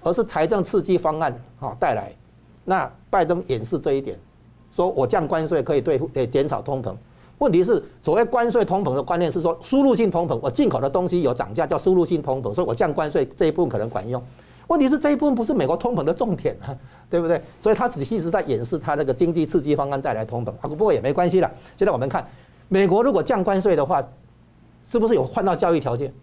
[0.02, 2.12] 而是财政刺激方案啊带来，
[2.66, 4.18] 那拜登掩饰这一点，
[4.72, 6.96] 说我降关税可以对诶减少通膨。
[7.44, 14.24] 问题是，所谓关税通膨的观念是说，输入性通膨，我进口的东西有涨价，叫输入性通膨，所以我降关税这一部分可能管用。
[14.68, 16.74] 问题是这一部分不是美国通膨的重点啊，
[17.12, 17.42] 对不对？
[17.60, 20.52] 所以他只是在掩饰他那个经济刺激方案带来通膨。
[20.70, 21.52] 不过也没关系了。
[21.78, 22.26] 现在我们看，
[22.70, 24.02] 美国如果降关税的话，
[24.90, 26.14] 是不是有换到交易条件？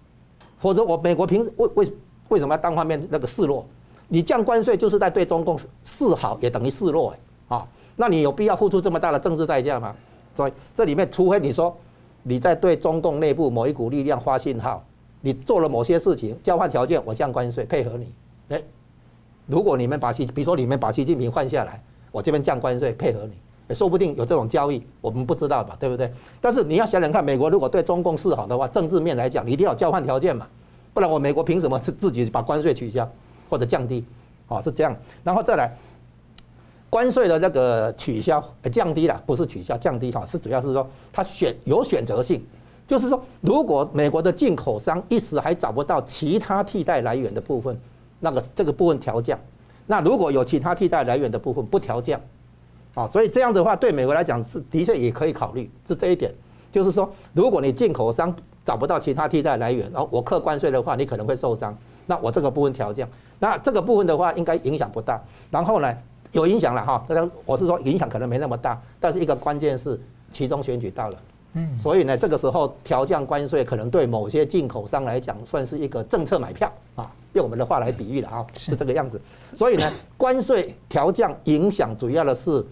[0.58, 1.92] 否则我美国凭为为
[2.28, 3.66] 为什么要单方面那个示弱？
[4.08, 7.66] 你降关税就是在对中共示好，也等于示弱哎啊？
[7.96, 9.94] 那你有必要付出这么大的政治代价吗？
[10.34, 11.76] 所以这里面，除非你说
[12.22, 14.82] 你在对中共内部某一股力量发信号，
[15.20, 18.12] 你做了某些事情，交换条件，我降关税配合你。
[18.48, 18.62] 哎，
[19.46, 23.20] 如果你们把习，比如说你们把习近平换下来，我这边降关税配合
[23.68, 26.12] 你，说不定有这种交易，我们不知道吧，对不对？
[26.40, 30.46] 但是你要想想看，美国如果对中共示好的话，政治面来讲，你一定要交换条件嘛，
[30.94, 33.10] 不然我美国凭什么是自己把关税取消
[33.48, 34.04] 或者降低？
[34.48, 35.76] 哦，是这样，然后再来。
[36.90, 42.44] 关税的那个取消呃、降低了，不是取消，降低哈，是主要是说它选有选择性，
[42.84, 47.80] 就是说如果美国的进口商一时还找不到其他替代来源的部分，
[48.18, 49.38] 那个这个部分调降，
[49.86, 52.20] 那如果有其他替代来源的部分不调降，
[52.94, 56.34] 啊，所以这样的话对美国来讲是的确也可以考虑，是这一点，
[56.72, 61.72] 就是说如果你进口商找不到其他替代来源，然后我克关税的话，你可能会受伤，
[62.06, 65.22] 那我这个部分调降，那这个部分的话应该影响不大，
[65.52, 65.96] 然后呢？
[66.32, 71.18] 有影响了哈，当然我是说影响可能没那么大，但是一个关键是其中选举到了，
[71.54, 79.20] 嗯，所以呢这个时候调降关税可能对某些进口商来讲算是一个政策买票啊，用我们的话来比喻了啊，是这个样子。
[79.56, 82.64] 所以呢关税调降影响主要的是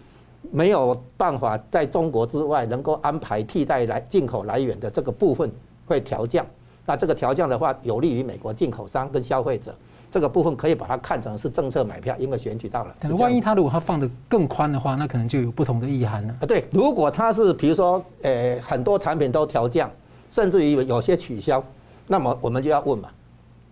[0.52, 5.50] 没有办法在中国之外能够安排替代来进口来源的这个部分
[5.84, 6.46] 会调降，
[6.86, 9.74] 那这个调降的话，有利于美国进口商跟消费者。
[10.10, 12.94] 这个部分可以把它看成是政策买票，因为选举到了。
[12.98, 16.34] 但是万一他如果他放得更宽的话，那可能就有不同的意涵了。
[16.40, 19.90] 啊，对，如果他是比如说，呃，很多产品都调降，
[20.30, 21.62] 甚至于有些取消，
[22.06, 23.08] 那么我们就要问嘛，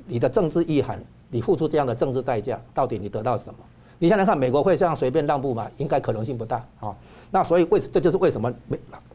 [0.06, 3.58] 你的政治意涵，你付出这样的政治代价，到底你得到什么？
[3.98, 5.66] 你现在看美国会这样随便让步吗？
[5.78, 6.94] 应该可能性不大啊。
[7.30, 8.52] 那所以为这就是为什么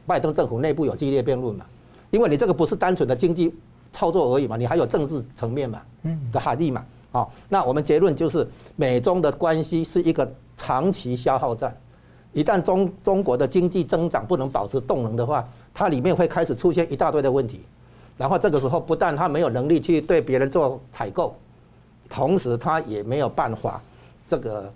[0.08, 1.66] 拜登政府内部有激烈辩论嘛？
[2.10, 3.54] 因为你这个不是单纯的经济
[3.94, 6.84] 操作而已嘛，你还有政治层面嘛，嗯，的含义嘛。
[7.12, 8.48] 好，那我们结论就是，
[8.78, 11.76] 美中的关系是一个长期消耗战。
[12.32, 17.60] 一旦中中国的经济增长不能保持动能的话，它里面会开始出现一大堆的问题。
[18.18, 21.36] 然后这个时候，不但它没有能力去对别人做采购，
[22.08, 23.82] 同时它也没有办法
[24.30, 24.72] 这个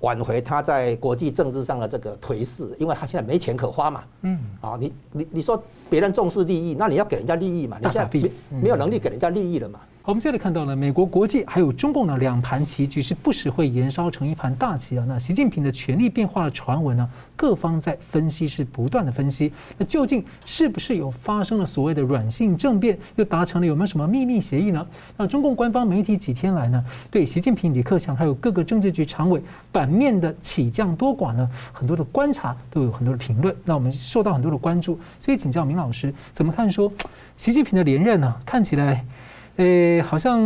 [0.00, 4.02] 挽回它在国际政治上的这个颓势，因为它现在没钱可花嘛。
[4.22, 4.38] 嗯。
[4.60, 7.76] 啊，你你你说别人重视利益，那你要给人家利益嘛？
[7.80, 9.78] 你现在没没有能力给人家利益了嘛？
[10.08, 15.04] 我们现在看到了美国国际还有中共的两盘棋局是不时会延烧成一盘大棋啊。
[15.06, 19.52] 那习近平的权力变化的传闻呢，各方在分析是不断的分析。
[19.76, 24.86] 那究竟是不是有发生了所谓的软性政变，又达成了有没有什么秘密协议呢？
[25.18, 33.54] 那中共官方媒体几天来呢，对习近平、李克强还有各个政治局常委版面的起降多寡呢，很多的观察都有很多的评论。
[33.62, 36.90] 那我们受到很多的关注，所以请教明老师怎么看说
[37.36, 38.34] 习近平的连任呢？
[38.46, 39.04] 看起来。
[39.58, 40.40] 诶，好像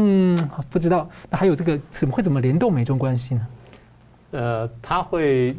[0.71, 3.47] 不知道，那还有这个怎么会怎么联动美中关系呢？
[4.31, 5.55] 呃，他会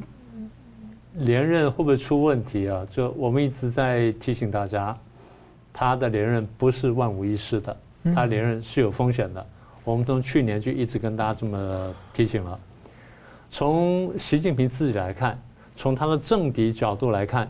[1.14, 2.84] 连任会不会出问题啊？
[2.90, 4.98] 就我们一直在提醒大家，
[5.72, 7.78] 他的连任不是万无一失的，
[8.16, 9.46] 他连任是有风险的。
[9.84, 12.60] 我们从去年就一直跟大家这么提醒了。
[13.52, 15.40] 从习近平自己来看，
[15.76, 17.48] 从他的政敌角度来看，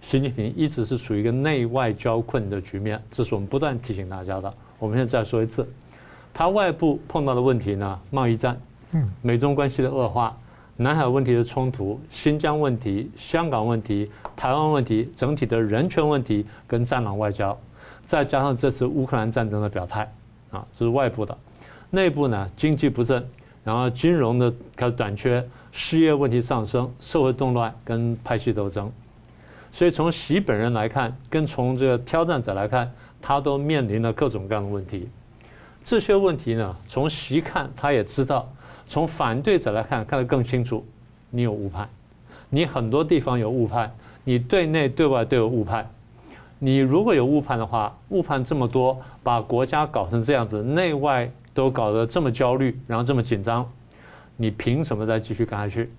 [0.00, 4.54] 习近平一直是处于一个内外交困的局面，这是我们不断提醒大家的。
[4.84, 5.66] 我们现在再说一次，
[6.34, 10.36] 它外部碰到的问题呢，贸易战，嗯，美中关系的恶化，
[10.76, 17.58] 南海问题的冲突，新疆问题、香港问题、台湾问题，整体的人权问题跟战狼外交，
[18.04, 20.02] 再加上这次乌克兰战争的表态，
[20.50, 21.34] 啊，这是外部的。
[21.88, 23.26] 内部呢，经济不振，
[23.64, 25.42] 然后金融的开始短缺，
[25.72, 28.92] 失业问题上升，社会动乱跟派系斗争。
[29.72, 32.92] 所以从习本人来看，跟从这个挑战者来看。
[33.26, 35.08] 他都面临了各种各样的问题，
[35.82, 38.46] 这些问题呢，从习看他也知道，
[38.86, 40.84] 从反对者来看看得更清楚。
[41.30, 41.88] 你有误判，
[42.50, 43.90] 你很多地方有误判，
[44.24, 45.90] 你对内对外都有误判。
[46.58, 53.66] 你如果有误判的话，误判这么多，把国家搞成这样子，内外都搞得这么焦虑，然后这么紧张，
[54.36, 55.90] 你凭什么再继续干下去？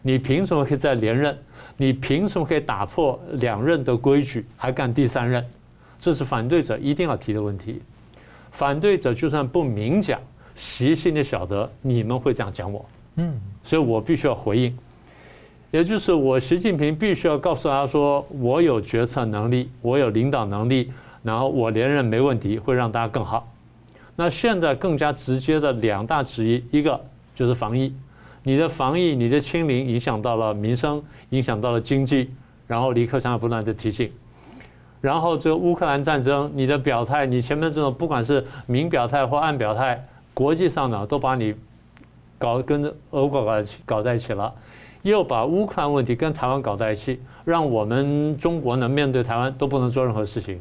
[0.00, 1.36] 你凭什么可以再连任？
[1.76, 5.44] 你凭什么可以打破两任的规矩，还干第三任？
[6.02, 7.80] 这是反对者一定要提的问题。
[8.50, 10.20] 反对者就算不明讲，
[10.56, 12.84] 习心里晓得你们会这样讲我，
[13.14, 14.76] 嗯，所以我必须要回应。
[15.70, 20.90] 也就是我习近平必须要告诉他说，我有决策能力，我有领导能力，
[21.22, 23.48] 然后我连任没问题，会让大家更好。
[24.16, 27.00] 那现在更加直接的两大质疑，一个
[27.32, 27.94] 就是防疫，
[28.42, 32.28] 你的防疫，你的清零影响到了民生，影响到了经济，
[32.66, 34.10] 然后李克强也不断的提醒。
[35.02, 41.54] 然后这个乌克兰战争，你的表态，你前面这种不管是明表态或暗表态，国际上呢都把你
[42.38, 43.52] 搞跟俄国搞
[43.84, 44.54] 搞在一起了，
[45.02, 50.60] 又把乌克兰问题跟台湾搞在一起，让我们中国呢面对台湾都不能做任何事情。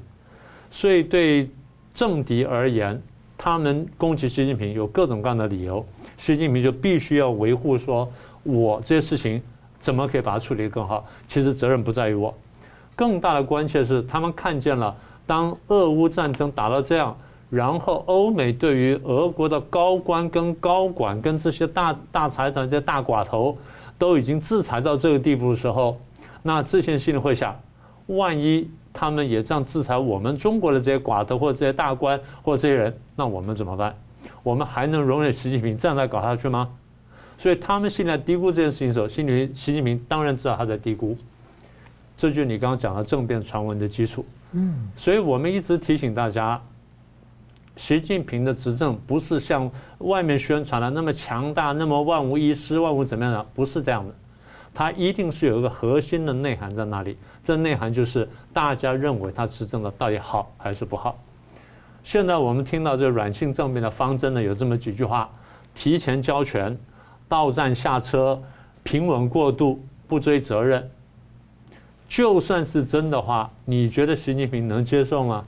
[0.71, 1.47] 所以对
[1.93, 2.99] 政敌而言，
[3.37, 5.85] 他们攻击习近平有各种各样的理由，
[6.17, 9.39] 习近平就必须要维护说，我这些事情
[9.79, 11.05] 怎么可以把它处理得更好？
[11.27, 12.33] 其实责任不在于我。
[13.01, 17.17] 更大的关切是，他们看见了，当俄乌战争打到这样，
[17.49, 23.57] 然后欧美对于俄国的高官跟高管跟这些大大财团、这些大寡头
[23.97, 25.97] 都已经制裁到这个地步的时候，
[26.43, 27.59] 那这些心里会想：
[28.05, 33.95] 万一他们也这样制裁我们中国的这些寡头或者这些大官或者这些人，那我们怎么办？
[34.43, 36.69] 我们还能容忍习近平这样再搞下去吗？
[37.39, 41.17] 所以他们现在低估这件事情的时候，心里习近平当然知道他在低估。
[42.15, 44.25] 这就是你刚刚讲的政变传闻的基础。
[44.51, 46.61] 嗯，所以我们一直提醒大家，
[47.77, 49.69] 习近平的执政不是像
[49.99, 54.13] 外面宣传的那么强大，那么万无一失，万无怎么样的，不是这样的。
[54.73, 57.17] 他一定是有一个核心的内涵在那里。
[57.43, 61.17] 这内涵就是大家认为他执政的到底好还是不好。
[62.03, 65.29] 现在我们听到这个软性政变的方针呢，有这么几句话：
[65.73, 66.77] 提前交权、
[67.27, 68.41] 到站下车、
[68.83, 70.89] 平稳过渡、不追责任。
[72.11, 75.45] 就算是真的话，你觉得习近平能接受吗？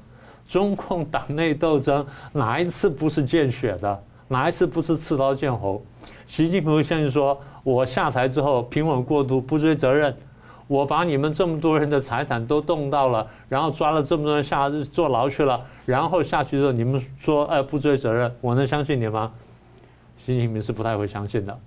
[0.48, 4.04] 中共党内斗争哪一次不是见血的？
[4.30, 5.84] 哪一次不是刺刀见红？
[6.26, 10.16] 习近平会相信说，我下台之后平稳过渡，不追责任，
[10.68, 19.30] 我把你们这么多人的财产都动到了，然后抓了这么多人下坐牢去了，然后下去之后你们说哎不追责任，我能相信你吗？
[20.26, 21.60] 习近平是不太会相信的。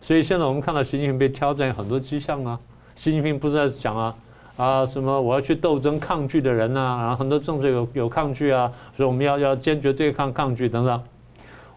[0.00, 2.58] 所以现在我们看到习近平被挑战很多迹象啊，
[2.96, 4.14] 习近平不是在讲啊
[4.56, 11.02] 啊什么我要去斗争抗拒的人呐、然后很多政治有有抗拒啊，所以我们要要坚决对抗抗拒等等。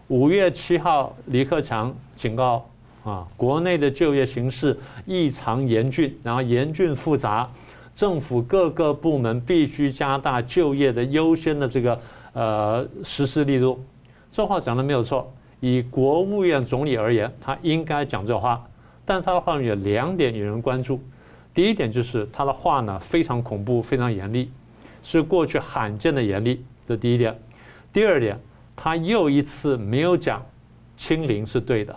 [0.06, 2.64] 五月七号，李克强警告
[3.04, 7.46] 啊，国内的就业形势异常严峻，然后严峻复杂，
[7.94, 12.00] 政府各个部门必须加大就业的优先的这个
[12.32, 13.82] 呃实施力度。
[14.30, 18.64] 这话讲的没有错，以国务院总理而言，他应该讲这话，
[19.08, 21.02] 但他的话有两点引人关注。
[21.54, 24.50] 第一点就是他的话呢非常恐怖，非常严厉，
[25.02, 26.62] 是过去罕见的严厉。
[26.86, 27.36] 这第一点。
[27.92, 28.38] 第二点。
[28.80, 30.40] 他又一次没有讲
[30.96, 31.92] 清零是对的，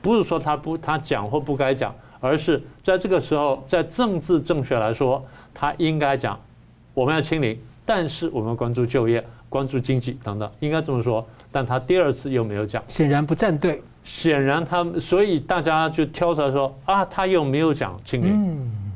[0.00, 6.40] 不是说他不他讲或不该讲，而是在这个时候，在政治正确来说，他应该讲
[6.94, 11.22] 我们要清零，但是我们关注就业、关注经济等等，应该这么说。
[11.52, 13.82] 但他第二次又没有讲，显然不站队。
[14.10, 18.92] 显然他，所以大家就挑出来说啊，他又没有讲清零，嗯，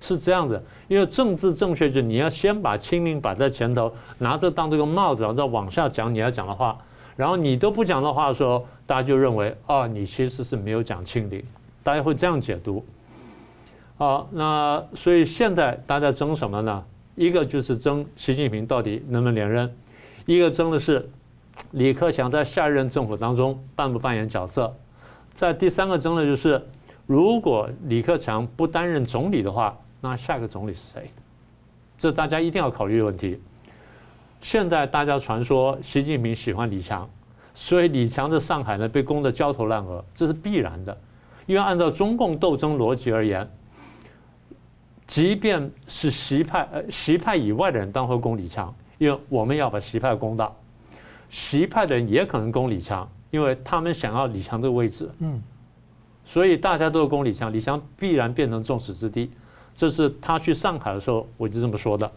[0.00, 0.62] 是这样子。
[0.86, 6.78] 因为政治正确，就是你要先把清零摆在前头，拿着当这个帽子，然后再往下讲你要讲的话。
[7.16, 11.42] 然后你都不讲的话的时候，大家就认为啊，你其实是没有讲清零，
[11.82, 12.84] 大家会这样解读。
[13.98, 16.84] 好，那所以现在大家争什么呢？
[17.16, 19.74] 一个就是争习近平到底能不能连任，
[20.24, 21.10] 一个争的是
[21.72, 24.74] 李克强在下一任政府当中扮不扮演角色。
[25.32, 26.60] 在第三个争论就是，
[27.06, 29.76] 如果李克强不担任总理的话。
[30.04, 31.08] 那下一个总理是谁？
[31.96, 33.40] 这大家一定要考虑的问题。
[34.40, 37.08] 现在大家传说习近平喜欢李强，
[37.54, 40.98] 所以李强在上海呢被攻得焦头烂额，这是必然的。
[41.46, 43.48] 因为按照中共斗争逻辑而言，
[45.06, 50.52] 即便是习派呃习派以外的人当会攻李强，因为我们要把习派攻到。
[51.32, 55.10] 习派的人也可能攻李强，因为他们想要李强这个位置。
[55.18, 55.42] 嗯，
[56.26, 59.28] 所以大家都要攻李强，李强必然变成众矢之的。
[59.74, 62.12] 这是他去上海的时候，我就这么说的。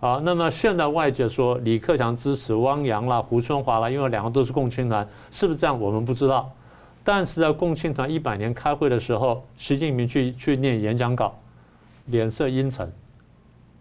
[0.00, 5.80] 啊，那么现在外界说李克强支持汪洋啦、胡春华啦，因为两个都是共青团，是不是这样？
[5.80, 6.52] 我们不知道。
[7.04, 11.38] 但是在共青团一百年开会的时候，习近平去去念演讲稿，
[12.06, 12.92] 脸色阴沉，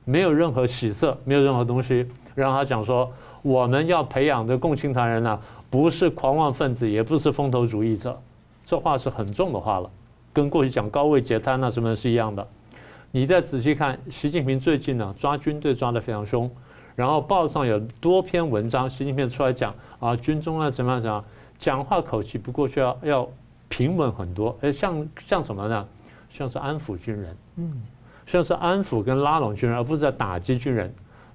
[0.06, 3.12] 没有任何喜色，没有任何东西，让他讲说
[3.43, 8.19] 我们要培养的共青团人呢，不是狂妄分子，也不是风头主义者。
[8.65, 9.89] 这话是很重的话了，
[10.32, 12.47] 跟过去讲高位截瘫啊什么是一样的。
[13.12, 16.49] 你再仔细看，习近平最近呢抓军队抓得非常凶，
[16.95, 21.25] 然后报上有多篇文章，习近平出来讲啊，军中啊怎么样怎么样，
[21.60, 23.29] 讲话口气不过去要要
[23.67, 25.86] 平稳很多，哎，像像什么呢？
[26.29, 27.84] 像是安抚军人，嗯，
[28.25, 30.91] 像是安抚跟拉拢军人，而不是在打击军人。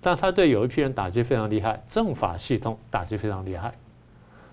[0.09, 3.71] 但他对有一批人打击非常厉害，政法系统打击非常厉害。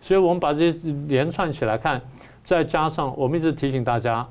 [0.01, 2.01] 所以我们把这些连串起来看，
[2.43, 4.27] 再加上我们一直提醒大家。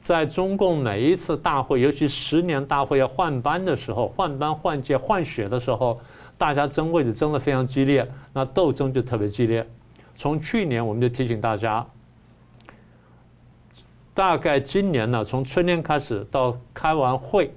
[0.00, 5.98] 在中共每一次大会，尤其十年大会要换班的时候，换班换届换血的时候，
[6.38, 9.66] 大家争位置争得非常激烈，那斗争就特别激烈。
[10.14, 11.84] 从去年我们就提醒大家，
[14.14, 17.52] 大概今年呢，从春天开始到开完会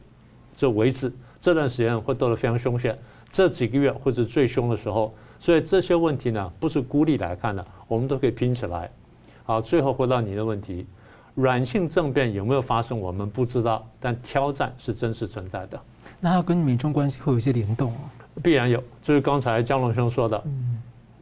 [0.56, 2.98] 这为止，这段时间会斗得非常凶险，
[3.32, 5.14] 这几个月或者最凶的时候。
[5.40, 8.92] 所以这些问题呢，不是孤立来看的，我们都可以拼起来。
[9.44, 10.86] 好，最后回到你的问题。
[11.34, 13.00] 软性政变有没有发生？
[13.00, 15.80] 我们不知道，但挑战是真实存在的。
[16.20, 17.92] 那它跟美中关系会有一些联动？
[18.44, 20.44] 必然有，就是刚才江龙兄说的，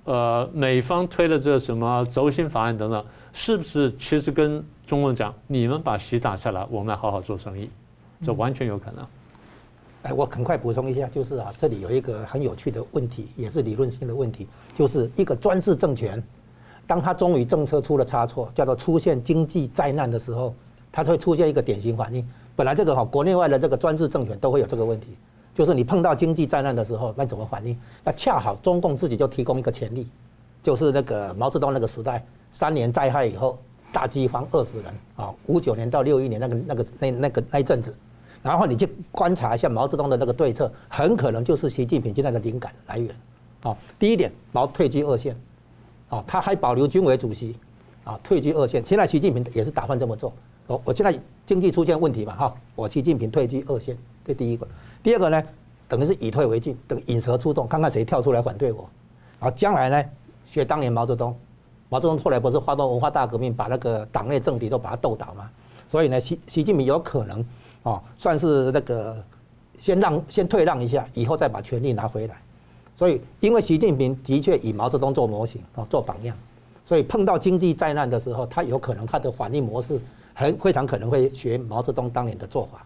[0.04, 7.70] 呃，美方推的这个什么轴心法案等等，是不是其实跟中共讲，你们把习打下来，我们来好好做生意？
[8.22, 9.08] 这完全有可能。
[10.04, 14.48] 哎，我很快补充一下，就是啊，这里有一个很有趣的问题，也是理论性的问题，
[14.78, 16.22] 就是一个专制政权。
[16.88, 20.54] 当他终于政策出了差错，叫做出现经济灾难的时候，
[20.92, 22.26] 他会出现一个典型反应。
[22.56, 25.08] 本来这个哈国内外的这个专制政权都会有这个问题，
[25.54, 27.78] 就是你碰到经济灾难的时候，那怎么反应？
[28.04, 30.08] 那恰好中共自己就提供一个潜力，
[30.64, 33.60] 就是那个毛泽东那个时代，三年灾害以后
[33.92, 37.94] 大饥荒饿死人啊，五九年到六一年那个那个那那个那一阵子，
[38.42, 43.14] 然后你去观察一下毛泽东的那个对策，很可能就是习近平现在的灵感来源。
[43.62, 45.36] 啊，第一点，毛退居二线。
[46.10, 47.56] 哦，他还保留军委主席，
[48.04, 48.84] 啊，退居二线。
[48.86, 50.34] 现在习近平也是打算这么做。
[50.66, 54.68] 我我现在经济出现问题嘛，哈，我习近平退居二线，这第一个。
[55.04, 55.44] 第二个呢，
[55.88, 58.90] 等于是以退为进，等引蛇出洞，看看谁跳出来反对我。
[59.40, 60.10] 然后将来呢，
[60.46, 61.36] 学当年毛泽东，
[61.90, 65.50] 毛泽东后来不是发动文化大革命，把那个党内政敌都把他斗倒嘛？
[65.90, 67.44] 所以呢，习习近平有可能
[67.84, 69.24] 哦，算是那个
[69.80, 72.36] 先让先退让一下，以后再把权力拿回来。
[72.98, 76.36] 所以，因为习近平的确以毛泽东做模型哦，做榜样，
[76.86, 79.98] 所以碰到经济灾难的时候，他有可能他的反应模式
[80.34, 82.86] 很非常可能会学毛泽东当年的做法。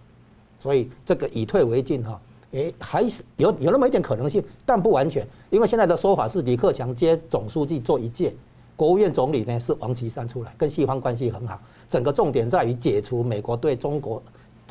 [0.59, 2.21] 所以这个以退为进哈，
[2.51, 8.31] 诶，还是有有那么一点可能性，但不完全，因为现在的说法是李克强接总书记做一届，
[8.75, 11.59] 国务院总理呢是王岐山出来，跟西方关系很好。
[11.89, 14.21] 整个重点在于解除美国对中国、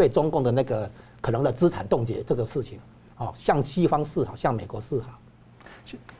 [0.02, 0.90] 对中共的那个
[1.20, 2.76] 可能的资产冻结这个事情，
[3.18, 5.16] 哦，向西方示好，向美国示好。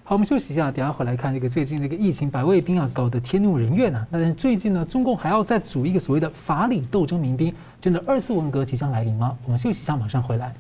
[0.04, 4.06] 好，我们休息一下，等下回来看这个最近这个疫情百卫兵啊搞得天怒人怨啊。
[4.08, 9.36] 但是最近呢，中共还要再组一个所谓的法理斗争民兵，真的二次文革即将来临吗？
[9.44, 10.54] 我们休息一下，马上回来。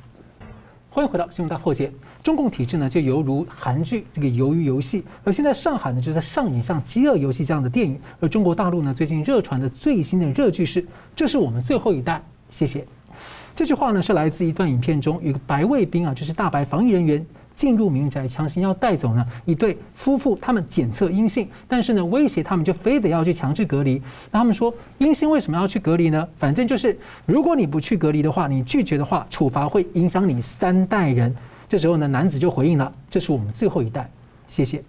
[0.90, 1.92] 欢迎回到新闻大破解。
[2.24, 8.00] 中共体制呢，就犹如韩剧这个鱿鱼游戏，而现在上海呢，就在上演像饥饿游戏这样的电影。
[8.18, 12.20] 而中国大陆呢，最近热传的最新的热剧是：这是我们最后一代。
[12.50, 12.84] 谢谢。
[13.54, 17.24] 这句话呢，是来自一段影片中，有一个白卫兵啊，就是大白防疫人员。
[17.54, 24.02] 进入民宅，强行要带走呢一对夫妇，他们检测阴性，但是呢威胁他们就非得要去强制隔离。
[24.30, 26.26] 那他们说阴性为什么要去隔离呢？
[26.38, 31.32] 反正就是如果你不去隔离的话，你拒绝的话，处罚会影响你三代人。
[31.68, 34.10] 这时候呢男子就回应了：“这是我们最后一代，
[34.48, 34.82] 谢谢。”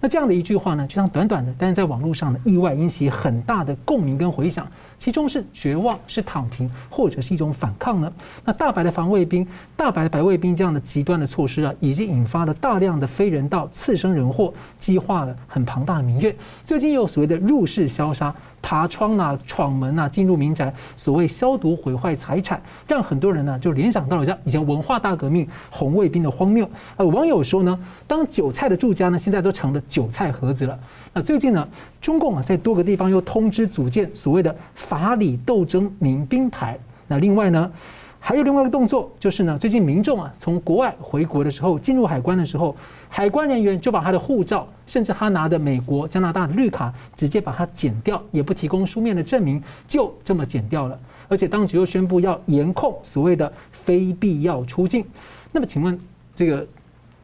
[0.00, 4.66] 那这样的一句话呢，就像短短的，但是在网络上呢，意外引起很大的共鸣跟回响。
[4.98, 8.12] 其中是绝望，是躺平，或者是一种反抗呢？
[8.44, 16.34] 那大白的防卫兵、大白的白卫兵这样的极端的措施啊，已经引发了大量的非人道、次生人祸，激化了很庞大的民怨。
[16.64, 18.34] 最近又有所谓的入室消杀。
[18.66, 26.68] 爬窗啊，闯门啊，进入民宅，所谓消毒毁坏财产，让很多人呢就联想到了像以前文化大革命红卫兵的荒谬。
[26.96, 30.76] 呃，网友说呢，当韭菜的住家呢，现在都成了韭菜盒子了。
[31.12, 31.68] 那最近呢，
[32.00, 36.76] 中共啊在多个地方又通知组建所谓的法理斗争民兵排。
[37.06, 37.70] 那另外呢，
[38.18, 42.74] 还有另外一个动作，就是呢，最近民众啊从国外回国的时候，进入海关的时候，
[43.08, 50.98] 海关人员就把他的护照，甚至他拿的美国、加拿大的绿卡，直接把它剪掉，也不提供书面的证明，就这么剪掉了。
[51.28, 55.04] 而且当局又宣布要严控所谓的非必要出境。
[55.52, 55.98] 那么，请问
[56.34, 56.66] 这个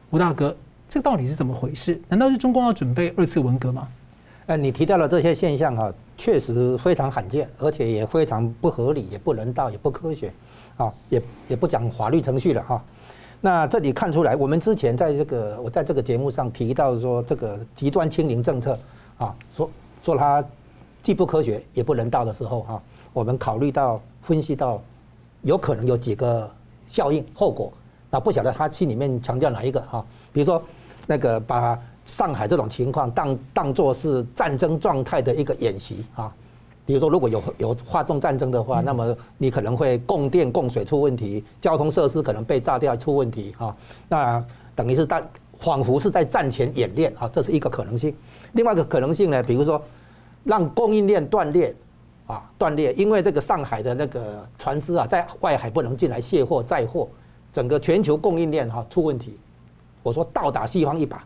[0.09, 0.55] 吴大哥，
[0.89, 2.01] 这到底是怎么回事？
[2.07, 3.87] 难道是中共要准备二次文革吗？
[4.47, 10.33] 呃，你提到了这些现象哈，确实非常罕见，而且也非常不合理，也不人道，也不科学。
[10.75, 12.83] 啊，也也不讲法律程序了哈。
[13.45, 18.79] 那这里看出来，我们之前在这个我在这个节目上提到说，这个极端清零政策
[19.17, 19.69] 啊，说
[20.01, 20.41] 说它
[21.01, 22.81] 既不科学也不人道的时候哈，
[23.11, 24.81] 我们考虑到分析到
[25.41, 26.49] 有可能有几个
[26.87, 27.69] 效应后果。
[28.09, 30.05] 那不晓得他心里面强调哪一个哈？
[30.31, 30.63] 比如说
[31.05, 36.33] 那个把上海这种情况当当做是战争状态的一个演习啊。
[36.85, 43.75] 比如说，如果有有发动战争的话，那么你可能会供电供水出问题，交通设施可能被炸掉出问题啊。
[44.09, 45.23] 那等于是在
[45.59, 48.13] 仿佛是在战前演练啊，这是一个可能性。
[48.51, 49.81] 另外一个可能性呢，比如说
[50.43, 51.73] 让供应链断裂
[52.27, 57.07] 啊，断裂，因为这个上海的那个船只啊，在外海不能进来卸货载货，
[57.53, 59.37] 整个全球供应链哈出问题。
[60.01, 61.23] 我说倒打西方一把。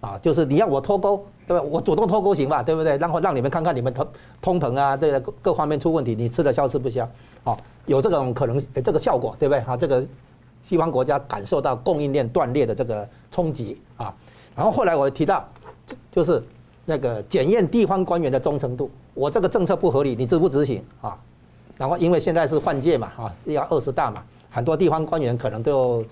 [0.00, 1.62] 啊，就是你要我脱钩，对吧？
[1.62, 2.98] 我主动脱钩行吧，对不对？
[2.98, 4.06] 然后让你们看看你们通
[4.42, 7.08] 通膨啊，对各各方面出问题，你吃得消吃不消，
[7.44, 9.62] 哦，有这种可能，这个效果，对不对？
[9.62, 10.04] 哈，这个
[10.62, 14.14] 西方国家感受到供应链断裂的这个冲击啊。
[14.54, 15.42] 然后后来我提到，
[16.12, 16.42] 就是
[16.84, 21.16] 那个检验地方官员的忠诚度，我这个政策不合理，你执不执行啊？
[21.78, 26.04] 然后因为现在是换届嘛，啊，要二十大嘛，很多地方官员可能都。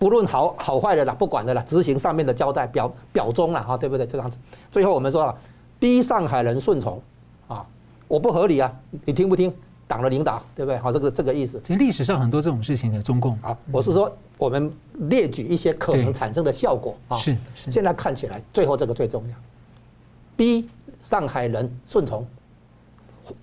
[0.00, 4.06] 不论好好坏的啦，不管的啦，执行上面的交代，表表忠了哈，对不对？
[4.06, 4.38] 这样子，
[4.70, 5.34] 最后我们说啊，
[5.78, 6.98] 逼上海人顺从，
[7.48, 7.66] 啊，
[8.08, 8.72] 我不合理啊，
[9.04, 9.52] 你听不听
[9.86, 10.78] 党的领导，对不对？
[10.78, 11.60] 好，这个这个意思。
[11.66, 17.16] 其实历史上很多这种事情的中共啊，我是说我们列举一些可能产生的效果啊。
[17.18, 17.70] 是是。
[17.70, 19.36] 现在看起来，最后这个最重要，
[20.34, 20.66] 逼
[21.02, 22.26] 上海人顺从，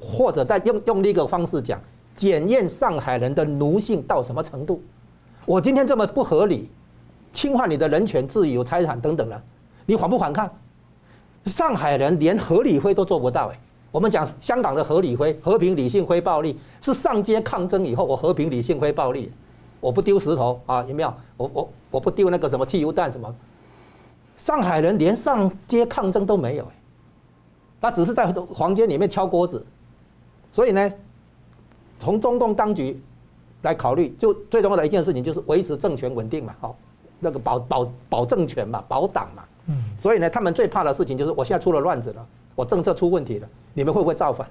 [0.01, 1.80] 或者再用用另一个方式讲，
[2.16, 4.82] 检验上海人的奴性到什么程度。
[5.47, 6.69] 我今天这么不合理，
[7.31, 9.41] 侵犯你的人权、自由、财产等等了，
[9.85, 10.51] 你反不反抗？
[11.45, 13.57] 上海人连合理非都做不到哎。
[13.89, 19.31] 我们讲香港的合理非，和平、理性、非暴力，是上街抗争以后，我和平、理性、非暴力，
[19.79, 21.13] 我不丢石头啊，有没有？
[21.37, 23.33] 我我我不丢那个什么汽油弹什么。
[24.35, 26.75] 上海人连上街抗争都没有哎，
[27.79, 29.65] 他只是在房间里面敲锅子。
[30.51, 30.91] 所以呢，
[31.99, 33.01] 从中共当局。
[33.68, 36.76] 来考虑，就最重要的一件事情就是维持政权稳定嘛，好，
[37.20, 39.43] 那个保保保政权嘛，保党嘛。
[39.68, 39.76] 嗯。
[39.99, 44.47] 所以呢，他们最怕的事情就是我现在出了乱子了，我政策出问题了，你们会不会造反？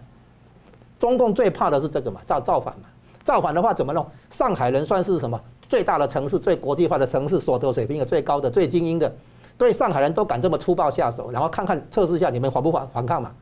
[0.99, 2.89] 中共最怕的是这个嘛，造造反嘛。
[3.25, 4.07] 造反的话怎么弄？
[4.31, 9.13] 上海人算是什么最大的城市、最国际化的城市，所得水平也最高的、最精英的，
[9.59, 13.33] 对上海人都敢这么粗暴下手，然后看看测试一下你们反不反反抗嘛？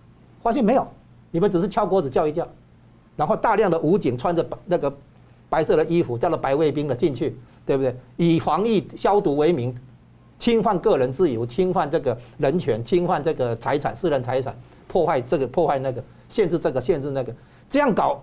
[0.43, 0.87] 发现没有，
[1.31, 2.47] 你们只是敲锅子叫一叫，
[3.17, 4.93] 然后大量的武警穿着那个
[5.55, 7.95] 白色的衣服，叫做白卫兵的进去，对不对？
[8.17, 9.73] 以防疫消毒为名，
[10.37, 14.53] 侵犯个人自由，侵犯这个人权，侵犯这个财产、私人财产，
[14.89, 17.33] 破坏这个破坏那个，限制这个限制那个，
[17.71, 18.21] 这样搞。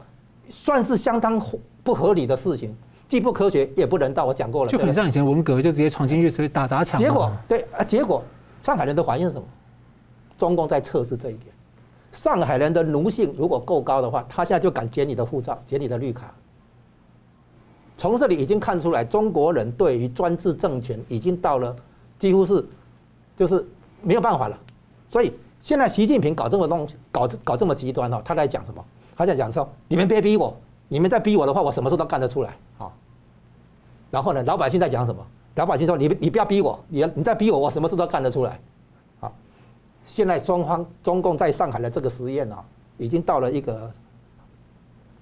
[0.49, 1.41] 算是相当
[1.81, 2.75] 不合理的事情，
[3.07, 4.25] 既不科学也不人道。
[4.25, 6.99] 我讲过了，就很像以前文革，就直接闯进去，所以打砸抢。
[6.99, 8.21] 结果对啊，结果
[8.61, 9.47] 上海人的反应是什么？
[10.37, 11.53] 中共在测试这一点。
[12.11, 16.33] 上海人的奴性如果够高的话，他现在就敢剪你的护照，剪你的绿卡。
[18.01, 21.75] 从这里已经看出来，中国人对于专制政权已经到了
[22.17, 22.65] 几乎是
[23.37, 23.63] 就是
[24.01, 24.57] 没有办法了。
[25.07, 25.31] 所以
[25.61, 28.83] 现在习近平搞这么东西，搞搞这么极端哦，他在讲什么？
[29.15, 32.91] 他在讲说：“你们别逼我，你们再逼我的话，我什么事都干得出来。”好，
[34.09, 35.23] 然后呢，老百姓在讲什么？
[35.53, 38.59] 老百姓说：“你你不要逼我，你你再逼我，我什么事都干得出来。”
[39.21, 39.31] 好，
[40.07, 42.63] 现在双方中共在上海的这个实验啊，
[42.97, 43.91] 已经到了一个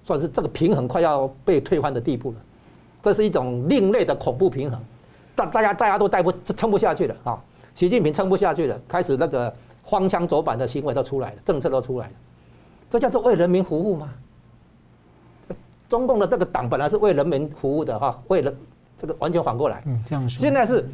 [0.02, 2.36] 算是这个平衡快要被推翻的地步了。
[3.02, 4.80] 这是一种另类的恐怖平衡，
[5.34, 7.38] 大大家大家都带不撑不下去了啊！
[7.74, 12.12] 习近平撑不下去了，开始那个荒腔走板的行为都出来了，政策都出来了。
[12.90, 14.12] 这叫做为人民服务吗？
[15.88, 18.52] 中共的这个党本来是为人民服务的哈，为了
[18.98, 19.82] 这个完全反过来。
[19.86, 20.40] 嗯，这样说。
[20.40, 20.84] 现在是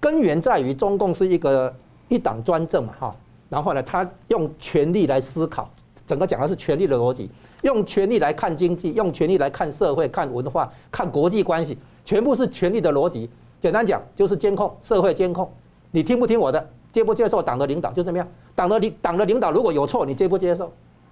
[0.00, 1.74] 根源在于中共是一个
[2.08, 3.16] 一党专政嘛哈，
[3.48, 5.70] 然后呢，他用权力来思考，
[6.06, 7.30] 整个讲的是权力的逻辑，
[7.64, 13.28] 用权力来看经济，用权力来看社会、看文化、看国际关系，全部是权力的逻辑。
[13.60, 15.50] 简单讲就是监控社会监控，
[15.90, 18.28] 你听不听我的，接不接受党的领导，就这么样。
[18.54, 20.70] 党的领党的领导如果有错，你接不接受？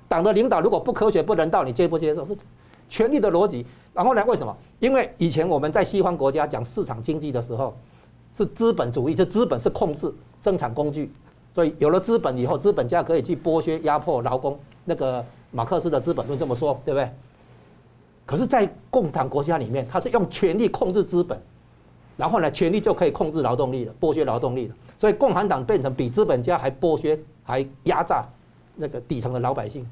[0.08, 2.22] 党的领导如果不科学不人道，你接不接受？
[2.26, 2.36] 是
[2.90, 3.64] 权力的逻辑。
[3.94, 4.22] 然后呢？
[4.26, 4.54] 为什么？
[4.78, 7.74] 因为以前我们在西方国家讲市场经济的时候，
[8.36, 11.10] 是资本主义，这资本是控制生产工具，
[11.54, 14.58] 所以有了资本以后，资本家可以去剥削压迫劳工。
[14.84, 17.08] 那个马克思的《资本论》这么说，对不对？
[18.26, 21.40] 可是，在共产国家里面，他是用权力控制资本，
[22.16, 24.74] 然后呢，权力就可以控制劳动力了，剥削劳动力了。
[24.98, 28.24] 所以，共产党变成比资本家还剥削、还压榨
[28.74, 29.86] 那个底层的老百姓。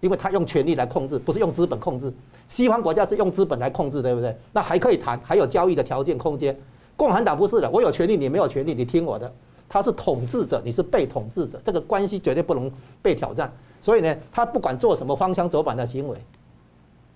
[0.00, 2.12] 因为他用权力来控制，不是用资本控制。
[2.48, 4.36] 西方国家是用资本来控制，对不对？
[4.52, 6.58] 那还可以谈，还有交易的条件空间。
[6.96, 9.32] 共产党不是的，我有权利，你没有权利，你听我的。
[9.72, 12.70] 他是统治者，你是被统治者，这个关系绝对不能
[13.00, 13.50] 被挑战。
[13.80, 16.18] 所以呢，他不管做什么荒腔走板的行为，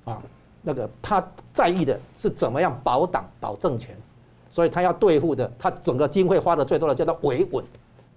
[0.06, 0.22] 啊，
[0.62, 3.94] 那个他在意的是怎么样保党保政权。
[4.50, 7.62] 所以他要对付的，他整个经费花的最多的叫做维稳，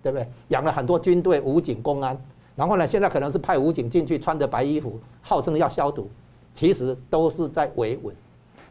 [0.01, 0.25] 对不对？
[0.47, 2.17] 养了很多军队、武警、公安。
[2.55, 6.09] 然后呢，现在可能是派武警进去，穿着白衣服，号称要消毒，
[6.53, 8.15] 其实都是在维稳。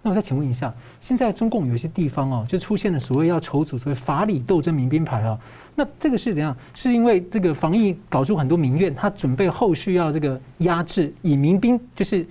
[0.03, 5.39] 那我再请问一下，现在中共有些地方哦，就出现了所谓要筹组所谓法理斗争民兵牌啊。
[5.75, 6.57] 那这个是怎样？
[6.75, 12.27] 是因为这个防疫搞出很多民怨，他准备后续要这个压制，以民兵就是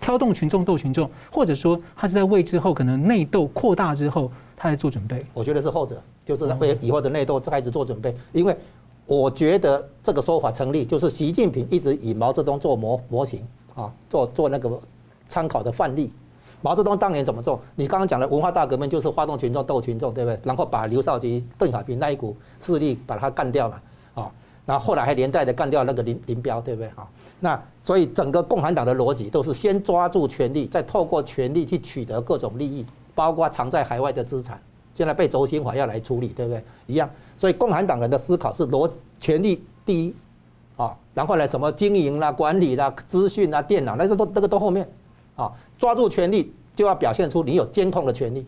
[0.00, 5.24] 挑动群众斗群众，或者说他是在为之后可能内斗扩大之后，他在做准备？
[5.32, 8.56] 我觉得是后者，就是为以后的内斗开始做准备，因为。
[9.06, 14.80] 我觉得这个说法成立，就是习近平一直以毛泽东做模模型啊，做做那个
[15.28, 16.10] 参考的范例。
[16.64, 17.60] 毛泽东当年怎么做？
[17.76, 20.40] 你刚刚讲的文化大革命就是发动群众斗群众，对不对？
[20.44, 23.78] 然后把刘少奇、邓小平那一股势力把他干掉了
[24.14, 24.32] 啊，
[24.64, 26.88] 然后后来还连带的干掉那个林林彪，对不对？
[26.96, 27.06] 啊，
[27.40, 32.82] 那所以整个共产党的逻辑都是先抓住权力，再透过权力去取得各种利益，
[33.14, 34.58] 包括藏在海外的资产。
[34.94, 36.64] 现在被轴心法要来处理，对不对？
[36.86, 37.10] 一样。
[37.36, 38.90] 所以共产党人的思考是逻
[39.20, 40.14] 权力第一，
[40.78, 44.88] 啊，然后呢，什么经营啦、管理啦、资讯啦、电脑，那个都那个都后面，
[45.36, 48.46] 啊，抓住权力就要表现出你有监控的权利，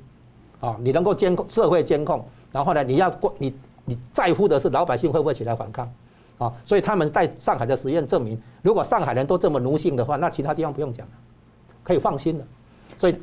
[0.61, 5.91] 啊，你能够监控社会监控，然后呢，你要过你你在乎的是老百姓会不会起来反抗，
[6.39, 11.13] 啊，所以他们在上海的实验证明，如果上海人都这么奴性的话，那其他地方不用讲了，
[11.83, 12.45] 可以放心了，
[12.99, 13.17] 所以。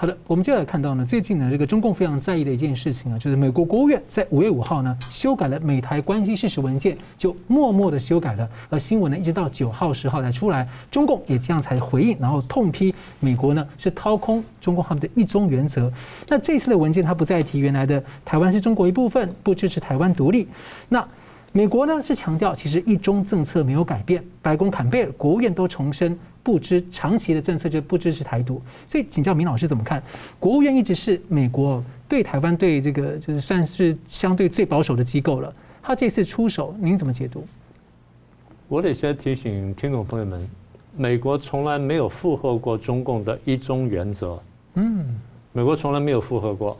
[0.00, 8.48] 好的，我们接下来看到呢，最近呢，这个中共非常在意的一件事情啊，就是美国国务院在五月五号呢修改了美台关系事实文件，就默默的修改了。
[8.70, 15.92] 而新闻呢，一直到九号、十号才出来，中共也这样才回应，然后痛批美国呢是掏空中共他们的一中原则。
[16.28, 20.46] 那这次的文件，它不再提原来的台湾是中国一部分，不支持台湾独立。
[20.88, 21.04] 那
[21.50, 24.22] 美国呢是强调，其实一中政策没有改变。
[24.40, 26.16] 白宫坎贝尔、国务院都重申。
[26.48, 28.58] 不支长期的政策就不支持台独。
[28.86, 30.02] 所以请教明老师怎么看？
[30.40, 37.44] 国务院一直是美国对台湾对这个就是算是相对最保守的机构了，他这次出手，您怎么解读？
[38.66, 40.48] 我得先提醒听众朋友们，
[40.96, 44.42] 美国从来没有附和过中共的一中原则。
[44.72, 45.20] 嗯，
[45.52, 46.78] 美国从来没有附和过。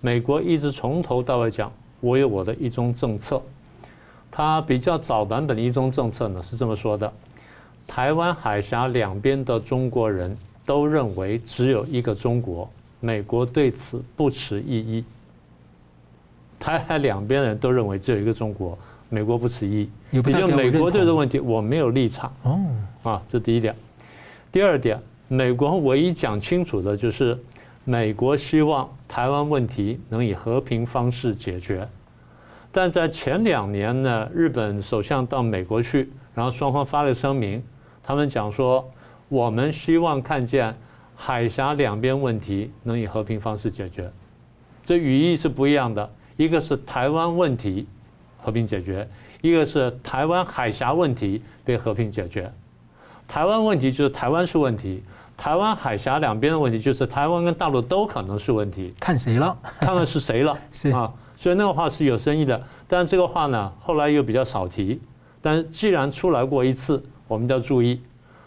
[0.00, 3.42] 美国一直从头到尾讲，我有我的一中政策。
[4.30, 7.12] 他比较早版本的一中政策呢是这么说的：
[7.90, 10.34] 台湾海峡两边的中国人
[10.64, 12.70] 都认为只有一个中国，
[13.00, 15.04] 美国对此不持异议。
[16.56, 18.78] 台海两边的人都认为只有一个中国。
[19.08, 22.32] 美国不持异议，也就美国对这个问题我没有立场。
[22.44, 22.60] 哦，
[23.02, 23.74] 啊，这第一点。
[24.52, 27.36] 第二点，美国唯一讲清楚的就是，
[27.82, 31.88] 美国希望台湾问题能以和平方式解决。
[32.70, 37.60] 但在前两年呢，日本首相到美国去，然后双方发了声明，
[38.02, 38.88] 他们讲说，
[39.28, 40.76] 我们希望看见
[41.16, 44.10] 海峡两边问题能以和平方式解决。
[44.84, 47.86] 这语义是不一样的，一个是台湾问题。
[48.42, 49.06] 和平解决，
[49.42, 52.50] 一个是台湾海峡问题被和平解决。
[53.28, 55.02] 台湾问题就是台湾是问题，
[55.36, 58.94] 台湾海峡两边的问题就是台湾跟大陆都可能是问题。
[58.98, 59.54] 看谁了？
[59.78, 60.58] 看看是谁了？
[60.72, 64.98] 是啊，所以那个话是有深意的，但这个话呢，后来又比较少提。
[65.42, 68.00] 但既然出来过一次，我们就要注意。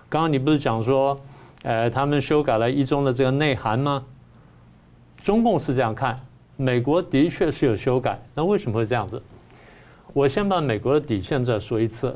[0.09, 1.17] 刚刚你不是讲说，
[1.61, 4.03] 呃，他们修改了一中的这个内涵吗？
[5.21, 6.19] 中共是这样看，
[6.57, 9.21] 美国的确是有修改，那为什么会这样子？
[10.11, 12.13] 我先把美国的底线再说一次。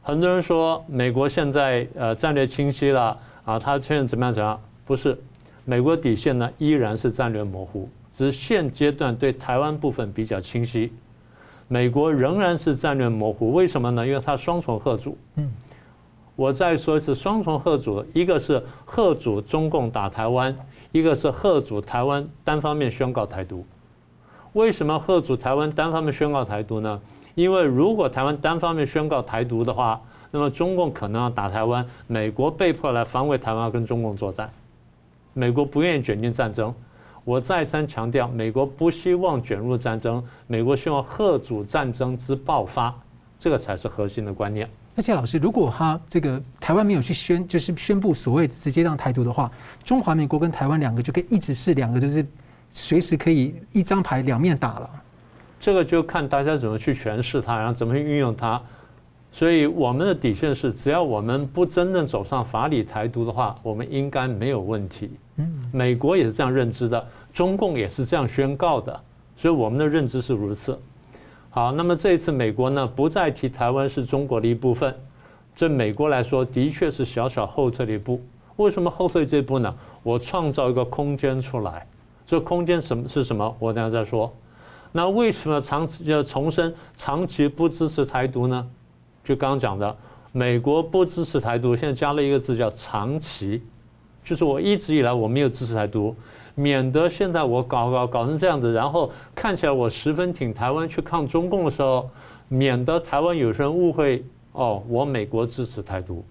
[0.00, 4.60] 很多人说美国现在呃战略清晰了啊，他现在怎么样怎么样？
[4.84, 5.18] 不是，
[5.64, 10.92] 美国底线呢依然是战略模糊，只是现阶段对台湾部分比较清晰。
[11.66, 14.06] 美国仍然是战略模糊，为什么呢？
[14.06, 15.18] 因为它双重吓阻。
[15.34, 15.50] 嗯，
[16.36, 20.54] 我再说一次，双重贺阻，一个是贺阻中共打台湾，
[20.92, 23.64] 一个是贺阻台湾单方面宣告台独。
[24.52, 27.00] 为什么贺阻台湾单方面宣告台独呢？
[27.34, 34.50] 因为如果台湾单方面宣告台独的话，那么中共可能要打台湾，美国被迫来防卫台湾，跟中共作战。
[35.32, 36.74] 美国不愿意卷进战争。
[37.24, 42.94] 我再三强调，美国不希望卷入战争，美国希望贺阻战争之爆发，
[43.38, 44.68] 这个才是核心的观念。
[44.96, 49.50] 而且老师，如果他这个台湾没有去宣，就是宣布所谓直接让台独的话，
[49.84, 52.26] 中华民国跟台湾两个就可以一直是两个，就是
[52.70, 54.90] 随时可以一张牌两面打了。
[55.60, 58.60] 这个就看大家怎么去诠释它，然后怎么去运用它。
[59.30, 65.10] 所以我们的底线是，只要我们不真正走上法理台独的话，我们应该没有问题。
[65.36, 68.98] 嗯美国也是这样认知的，中共也是这样宣告的，
[69.36, 70.78] 所以我们的认知是如此。
[71.56, 74.94] 好，那么这一次美国呢，不再提台湾是中国的一部分，
[75.54, 78.20] 这美国来说的确是小小后退了一步。
[78.56, 79.74] 为什么后退这一步呢？
[80.02, 81.86] 我创造一个空间出来，
[82.26, 83.56] 这空间什么是什么？
[83.58, 84.30] 我等下再说。
[84.92, 88.68] 那为什么长期要重申长期不支持台独呢？
[89.24, 89.96] 就刚刚讲的，
[90.32, 93.62] 美国不支持台独，现在加了一个字叫长期，
[94.22, 96.14] 就是我一直以来我没有支持台独，
[96.56, 102.10] 免得现在我搞搞搞成这样子，然后看起来我十分挺台湾去抗中共的时候，
[102.48, 106.24] 免得台湾有些人误会哦，我美国支持台独，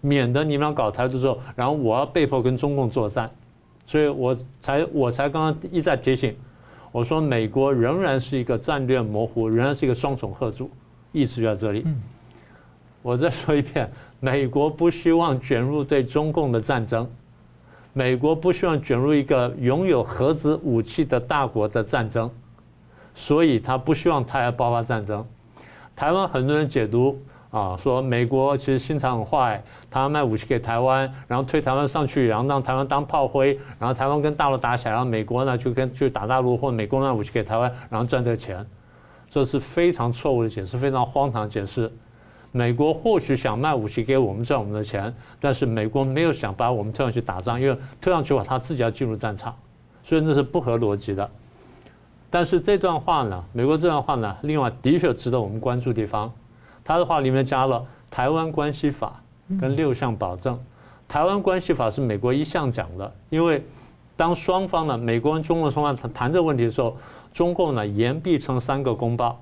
[0.00, 3.28] 免得你们要搞台独之后，然后我要被迫跟中共作战，
[3.86, 6.36] 所以我才我才刚刚一再提醒。
[6.92, 10.68] 我说，美国仍然是一个战略模糊，仍然是一个双重吓阻，
[11.12, 11.86] 意思就在这里。
[13.00, 17.08] 我再说一遍，美国不希望卷入对中共的战争，
[17.92, 22.30] 美国不希望卷入一个拥有核子武器的大国的战争，
[23.14, 25.26] 所以他不希望台海爆发战争。
[25.94, 27.20] 台湾很多人解读。
[27.50, 29.60] 啊，说美国其实心肠很坏，
[29.90, 38.64] 他卖武器给台湾，然后推台湾上去，然后让台湾当炮灰，然后台湾跟大陆打起来，然后美国呢就跟去打大陆，或美国卖武器给台湾，然后赚这个钱，
[39.28, 41.92] 这是非常错误的解释，非常荒唐的解释。
[42.52, 49.54] 美国或许想卖武器给我们赚我们的钱，但是美国没有想把我们推上去打仗，因为推上去的话，他自己要进入战场，
[50.02, 51.30] 所以那是不合逻辑的。
[52.28, 56.32] 但是这段话呢，美国这段话呢，另外的确值得我们关注地方。
[56.84, 57.78] 他的话里面加了
[58.10, 59.20] 《台湾关系法》
[59.60, 60.54] 跟六项保证。
[61.08, 63.64] 《台湾关系法》是美国一向讲的，因为
[64.16, 66.96] 当双方呢，美国跟中国双方谈谈这个问题的时候，
[67.32, 69.40] 中共呢言必称三个公报：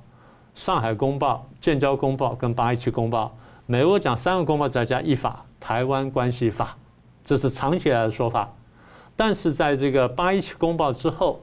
[0.59, 3.33] 上海公报、建交公报跟八一七公报。
[3.65, 6.65] 美国讲三个公报再加一法，《台湾关系法》，
[7.25, 8.53] 这是长期来的说法。
[9.17, 11.41] 但是在这个八一七公报之后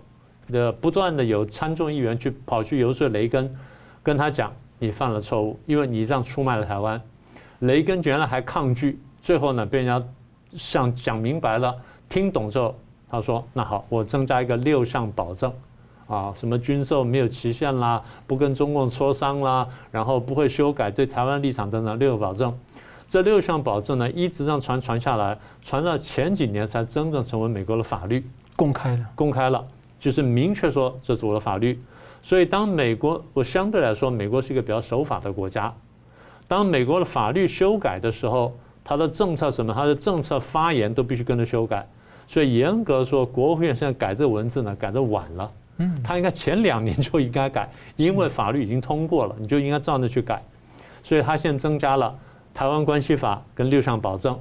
[0.49, 3.55] 的不断的有参众议员去跑去游说雷根，
[4.03, 4.51] 跟他讲。
[4.79, 7.01] 你犯了错误，因为你这样出卖了台湾。
[7.59, 10.05] 雷根原来还抗拒，最后呢被人家
[10.51, 11.73] 想讲明白了，
[12.09, 12.75] 听懂之后，
[13.09, 15.53] 他说：“那好，我增加一个六项保证，
[16.07, 22.55] 啊，什么军售没有期限啦，不跟中共磋商啦，然后不会修改对台湾立场等等六个保证。
[23.09, 28.25] 这六项保证呢，一直让传传下来，传到前几年才真正成为美国的法律，
[28.55, 29.65] 公开了，公开了，
[29.99, 31.81] 就是明确说这是我的法律。
[32.21, 35.71] 所以当美国，我相对来说，美国是一个比较守法的国家。
[36.47, 38.51] 当美国的法律修改的时候，
[38.83, 41.87] 它的政策什么，它的政策发言都必须跟着修改。
[42.27, 45.51] 所以严格说，国务院现在改这个文字呢，改的晚了。
[45.77, 50.41] 嗯，他应该前两年就应该改，因为法律已经通过了，你就应该照着去改。
[51.03, 52.17] 所以他现在增加了
[52.57, 54.39] 《台湾关系法》跟六项保证，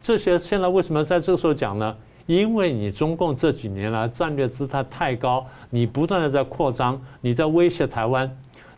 [0.00, 1.96] 这些现在为什么在这个时候讲呢？
[2.26, 8.30] 因为你中共这几年来战略姿态太高，你不断的在扩张，你在威胁台湾，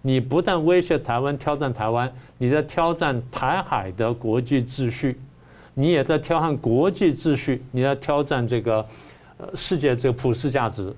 [0.03, 5.21] 你不但威胁台湾、挑战台湾，你在挑战台海的国际秩序。
[5.75, 8.85] 你也在挑战国际秩序，你在挑战这个
[9.37, 10.93] 呃世界这个普世价值，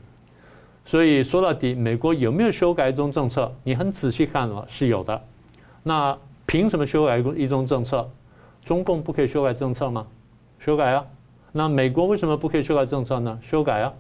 [0.88, 3.52] 所以说到底，美国有没有修改一中政策？
[3.62, 5.22] 你很仔细看了，是有的。
[5.82, 6.16] 那
[6.46, 8.08] 凭什么修改一中政策？
[8.64, 10.06] 中共不可以修改政策吗？
[10.58, 11.04] 修改啊。
[11.52, 13.38] 那美国为什么不可以修改政策呢？
[13.42, 13.92] 修改啊。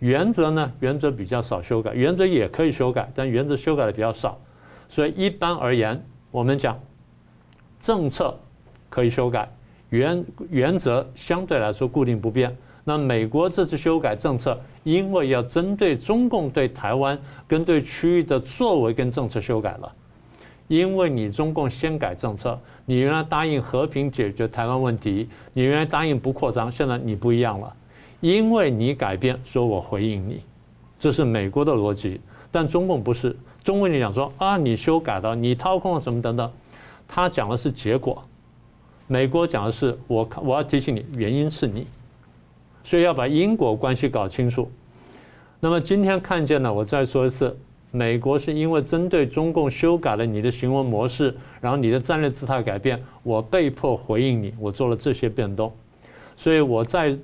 [0.00, 0.72] 原则呢？
[0.80, 4.40] 原则比较少修改，原则也可以修改，但原则修改的比较少。
[4.88, 6.76] 所以一般而言，我们讲
[7.78, 8.36] 政策
[8.90, 9.48] 可以修改。
[9.90, 12.56] 原原则相对来说固定不变。
[12.82, 14.58] 那美国这次修改政策，
[14.88, 19.92] 因为要针对中共对台湾跟对区域的作为跟政策修改了。
[20.66, 27.70] 因为你中共先改政策，你原来答应和平解决台湾问题，你原来答应不扩张，现在你不一样了。
[28.20, 30.40] 因为你改变，说我回应你，
[30.98, 32.18] 这是美国的逻辑。
[32.50, 36.50] 但中共不是，中共你讲说啊，你修改了，你掏空了什么等等，
[37.06, 38.22] 他讲的是结果。
[39.06, 41.86] 美国讲的是我，我要提醒你，原因是你，
[42.84, 44.70] 所以要把因果关系搞清楚。
[45.60, 47.58] 那么今天看见呢，我再说一次，
[47.90, 55.72] 美国是因为针对中共修改了你的行为模式，然后你的战略姿态改变，我被迫回应你，我做了这些变动。
[56.36, 57.18] 所以我在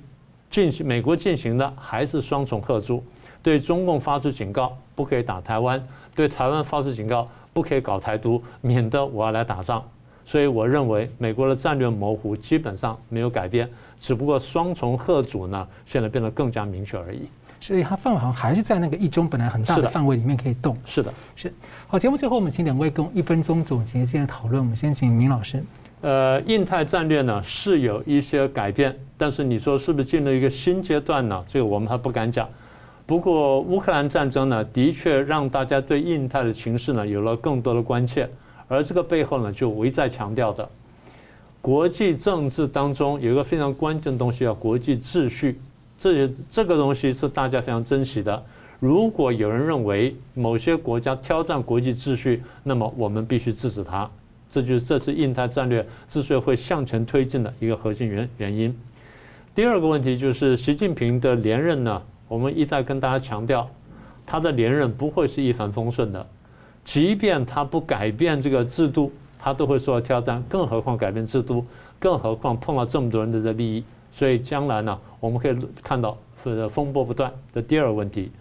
[0.49, 3.01] 进行美国进行的还是双重吓阻，
[3.41, 5.79] 对中共发出警告，不可以打台湾；
[6.13, 9.81] 对台湾发出警告，不可以搞台独，免得我要来打仗。
[10.25, 17.29] 所以我认为美国的战略模糊基本上没有改变，只不过双重吓阻呢，现在变得更加明确而已。
[17.65, 20.77] 所以它范围好像还是在那个一中本来很大的范围里面可以动。
[20.85, 21.51] 是的，是。
[21.87, 24.61] 好，节目最后我们请两位跟一分钟总结今天的讨论。
[24.61, 25.63] 我们先请明老师。
[26.01, 31.43] 呃，印太战略呢是有一些改变，但是你说是不是进入一个新阶段呢？
[31.47, 32.47] 这个我们还不敢讲。
[33.07, 38.29] 不过乌克兰战争呢，的确让大家对印太的情势呢有了更多的关切。
[38.67, 40.69] 而这个背后呢，就我一再强调的，
[41.63, 45.59] 国际政治当中有一个非常关键的东西，叫国际秩序。
[45.97, 48.43] 这这个东西是大家非常珍惜的。
[48.79, 54.09] 如果有人认为某些国家挑战国际秩序，那么我们必须制止他。
[54.49, 58.77] 这就是这是印太战略之所以会向前推进的一个核心原原因。
[59.55, 63.67] 第二个问题就是习近平的连任呢，我们一再跟大家强调，
[64.25, 66.25] 他的连任不会是一帆风顺的。
[66.83, 70.43] 即便他不改变这个制度，他都会受到挑战。
[70.47, 71.65] 更何况改变制度，
[71.97, 73.83] 更何况碰到这么多人的利益。
[74.15, 78.31] 所以将来呢，我们可以看到呃风波不断的第二个问题。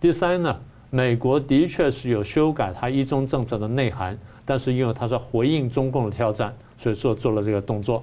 [0.00, 0.56] 第三呢，
[0.88, 8.02] 美国的确是有修改它一中政策的内涵，但是因为它是回应中共的挑战，所以做做了这个动作。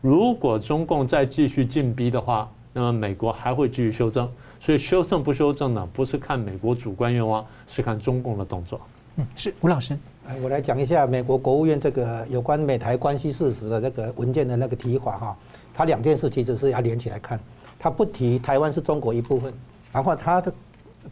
[0.00, 4.26] 如果中共再继续进逼的话，那么美国还会继续修正。
[4.58, 8.80] 所以修正不修正呢，不是看美国主观愿望，是看中共的动作。
[9.16, 15.36] 嗯，是吴老师，哎，我来讲一下美国国务院这个有关美台关系事实的这个文件的那个提法哈。
[15.74, 17.38] 他两件事其实是要连起来看，
[17.78, 19.52] 他不提台湾是中国一部分，
[19.92, 20.52] 然后他的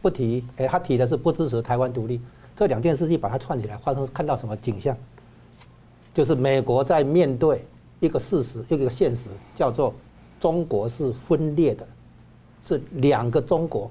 [0.01, 2.21] 不提，哎，他提的是不支持台湾独立，
[2.57, 4.97] 这两件事情把它串起来，发生看到什么景象？
[6.15, 7.65] 就是美国在面对
[7.99, 9.95] 一个事实，一个现实，叫做
[10.39, 11.87] 中国是分裂的，
[12.65, 13.91] 是两个中国。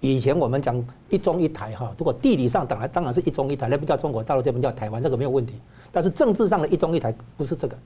[0.00, 5.54] 以前我们讲一中一台哈，如果地理上当然当然是一中一台，那边叫中国大陆，这边叫台湾，这个没有问题。
[5.92, 7.76] 但是政治上的一中一台不是这个，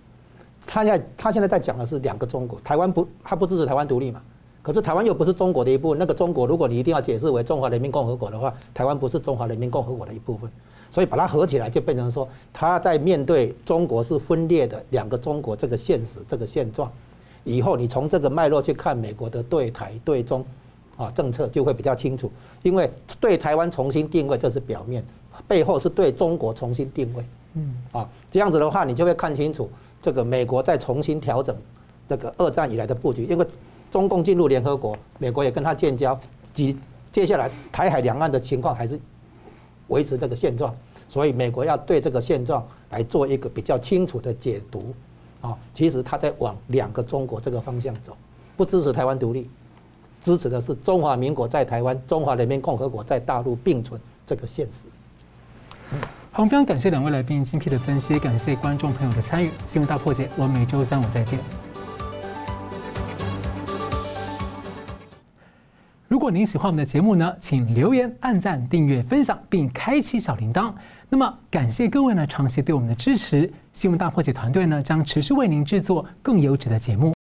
[0.67, 4.21] 他现在他现在在讲的是两个中国，台湾不他不支持台湾独立嘛？
[4.63, 10.51] 可是台湾又不是中国的一部分，那个中国如果你一定要解释为中华人民共和国的话，台湾不是中华人民共和国的一部分，
[10.91, 16.91] 所以把它合起来就变成说他在面对中国是分裂的两个中国这个现实这个现状，
[17.45, 20.45] 以后你从这个脉络去看美国的对台对中。
[20.97, 22.31] 啊，政策就会比较清楚，
[22.63, 22.89] 因为
[23.19, 25.05] 对台湾重新定位，这是表面，
[25.49, 27.25] 背后是对中国重新定位。
[27.55, 29.69] 嗯，啊，这样子的话，你就会看清楚，
[30.05, 31.57] 这个美国在重新调整
[32.07, 33.47] 这个二战以来的布局，因为
[33.91, 36.19] 中共进入联合国，美国也跟他建交，
[36.53, 36.77] 及
[37.11, 39.01] 接下来台海两岸的情况还是
[39.89, 40.77] 维持这个现状，
[41.09, 44.95] 所以美国要对这个现状来做一个比较清楚的解读。
[45.41, 48.15] 啊，其实他在往两个中国这个方向走，
[48.59, 49.49] 不支持台湾独立，
[50.23, 54.87] 支持的是中华民国在台湾、中华人民共和国在大陆并存这个现实。
[56.37, 59.51] 好，非常感谢两位来宾精辟的分析，感谢观众朋友的参与。
[59.69, 61.39] 新闻大破解，我们每周三五再见。
[66.09, 70.73] 如果您喜欢我们的节目呢，请留言、按赞、订阅、分享，并开启小铃铛。
[71.09, 73.49] 那么，感谢各位呢长期对我们的支持。
[73.73, 77.13] 新闻大破解团队呢将持续为您制作更优质的节目。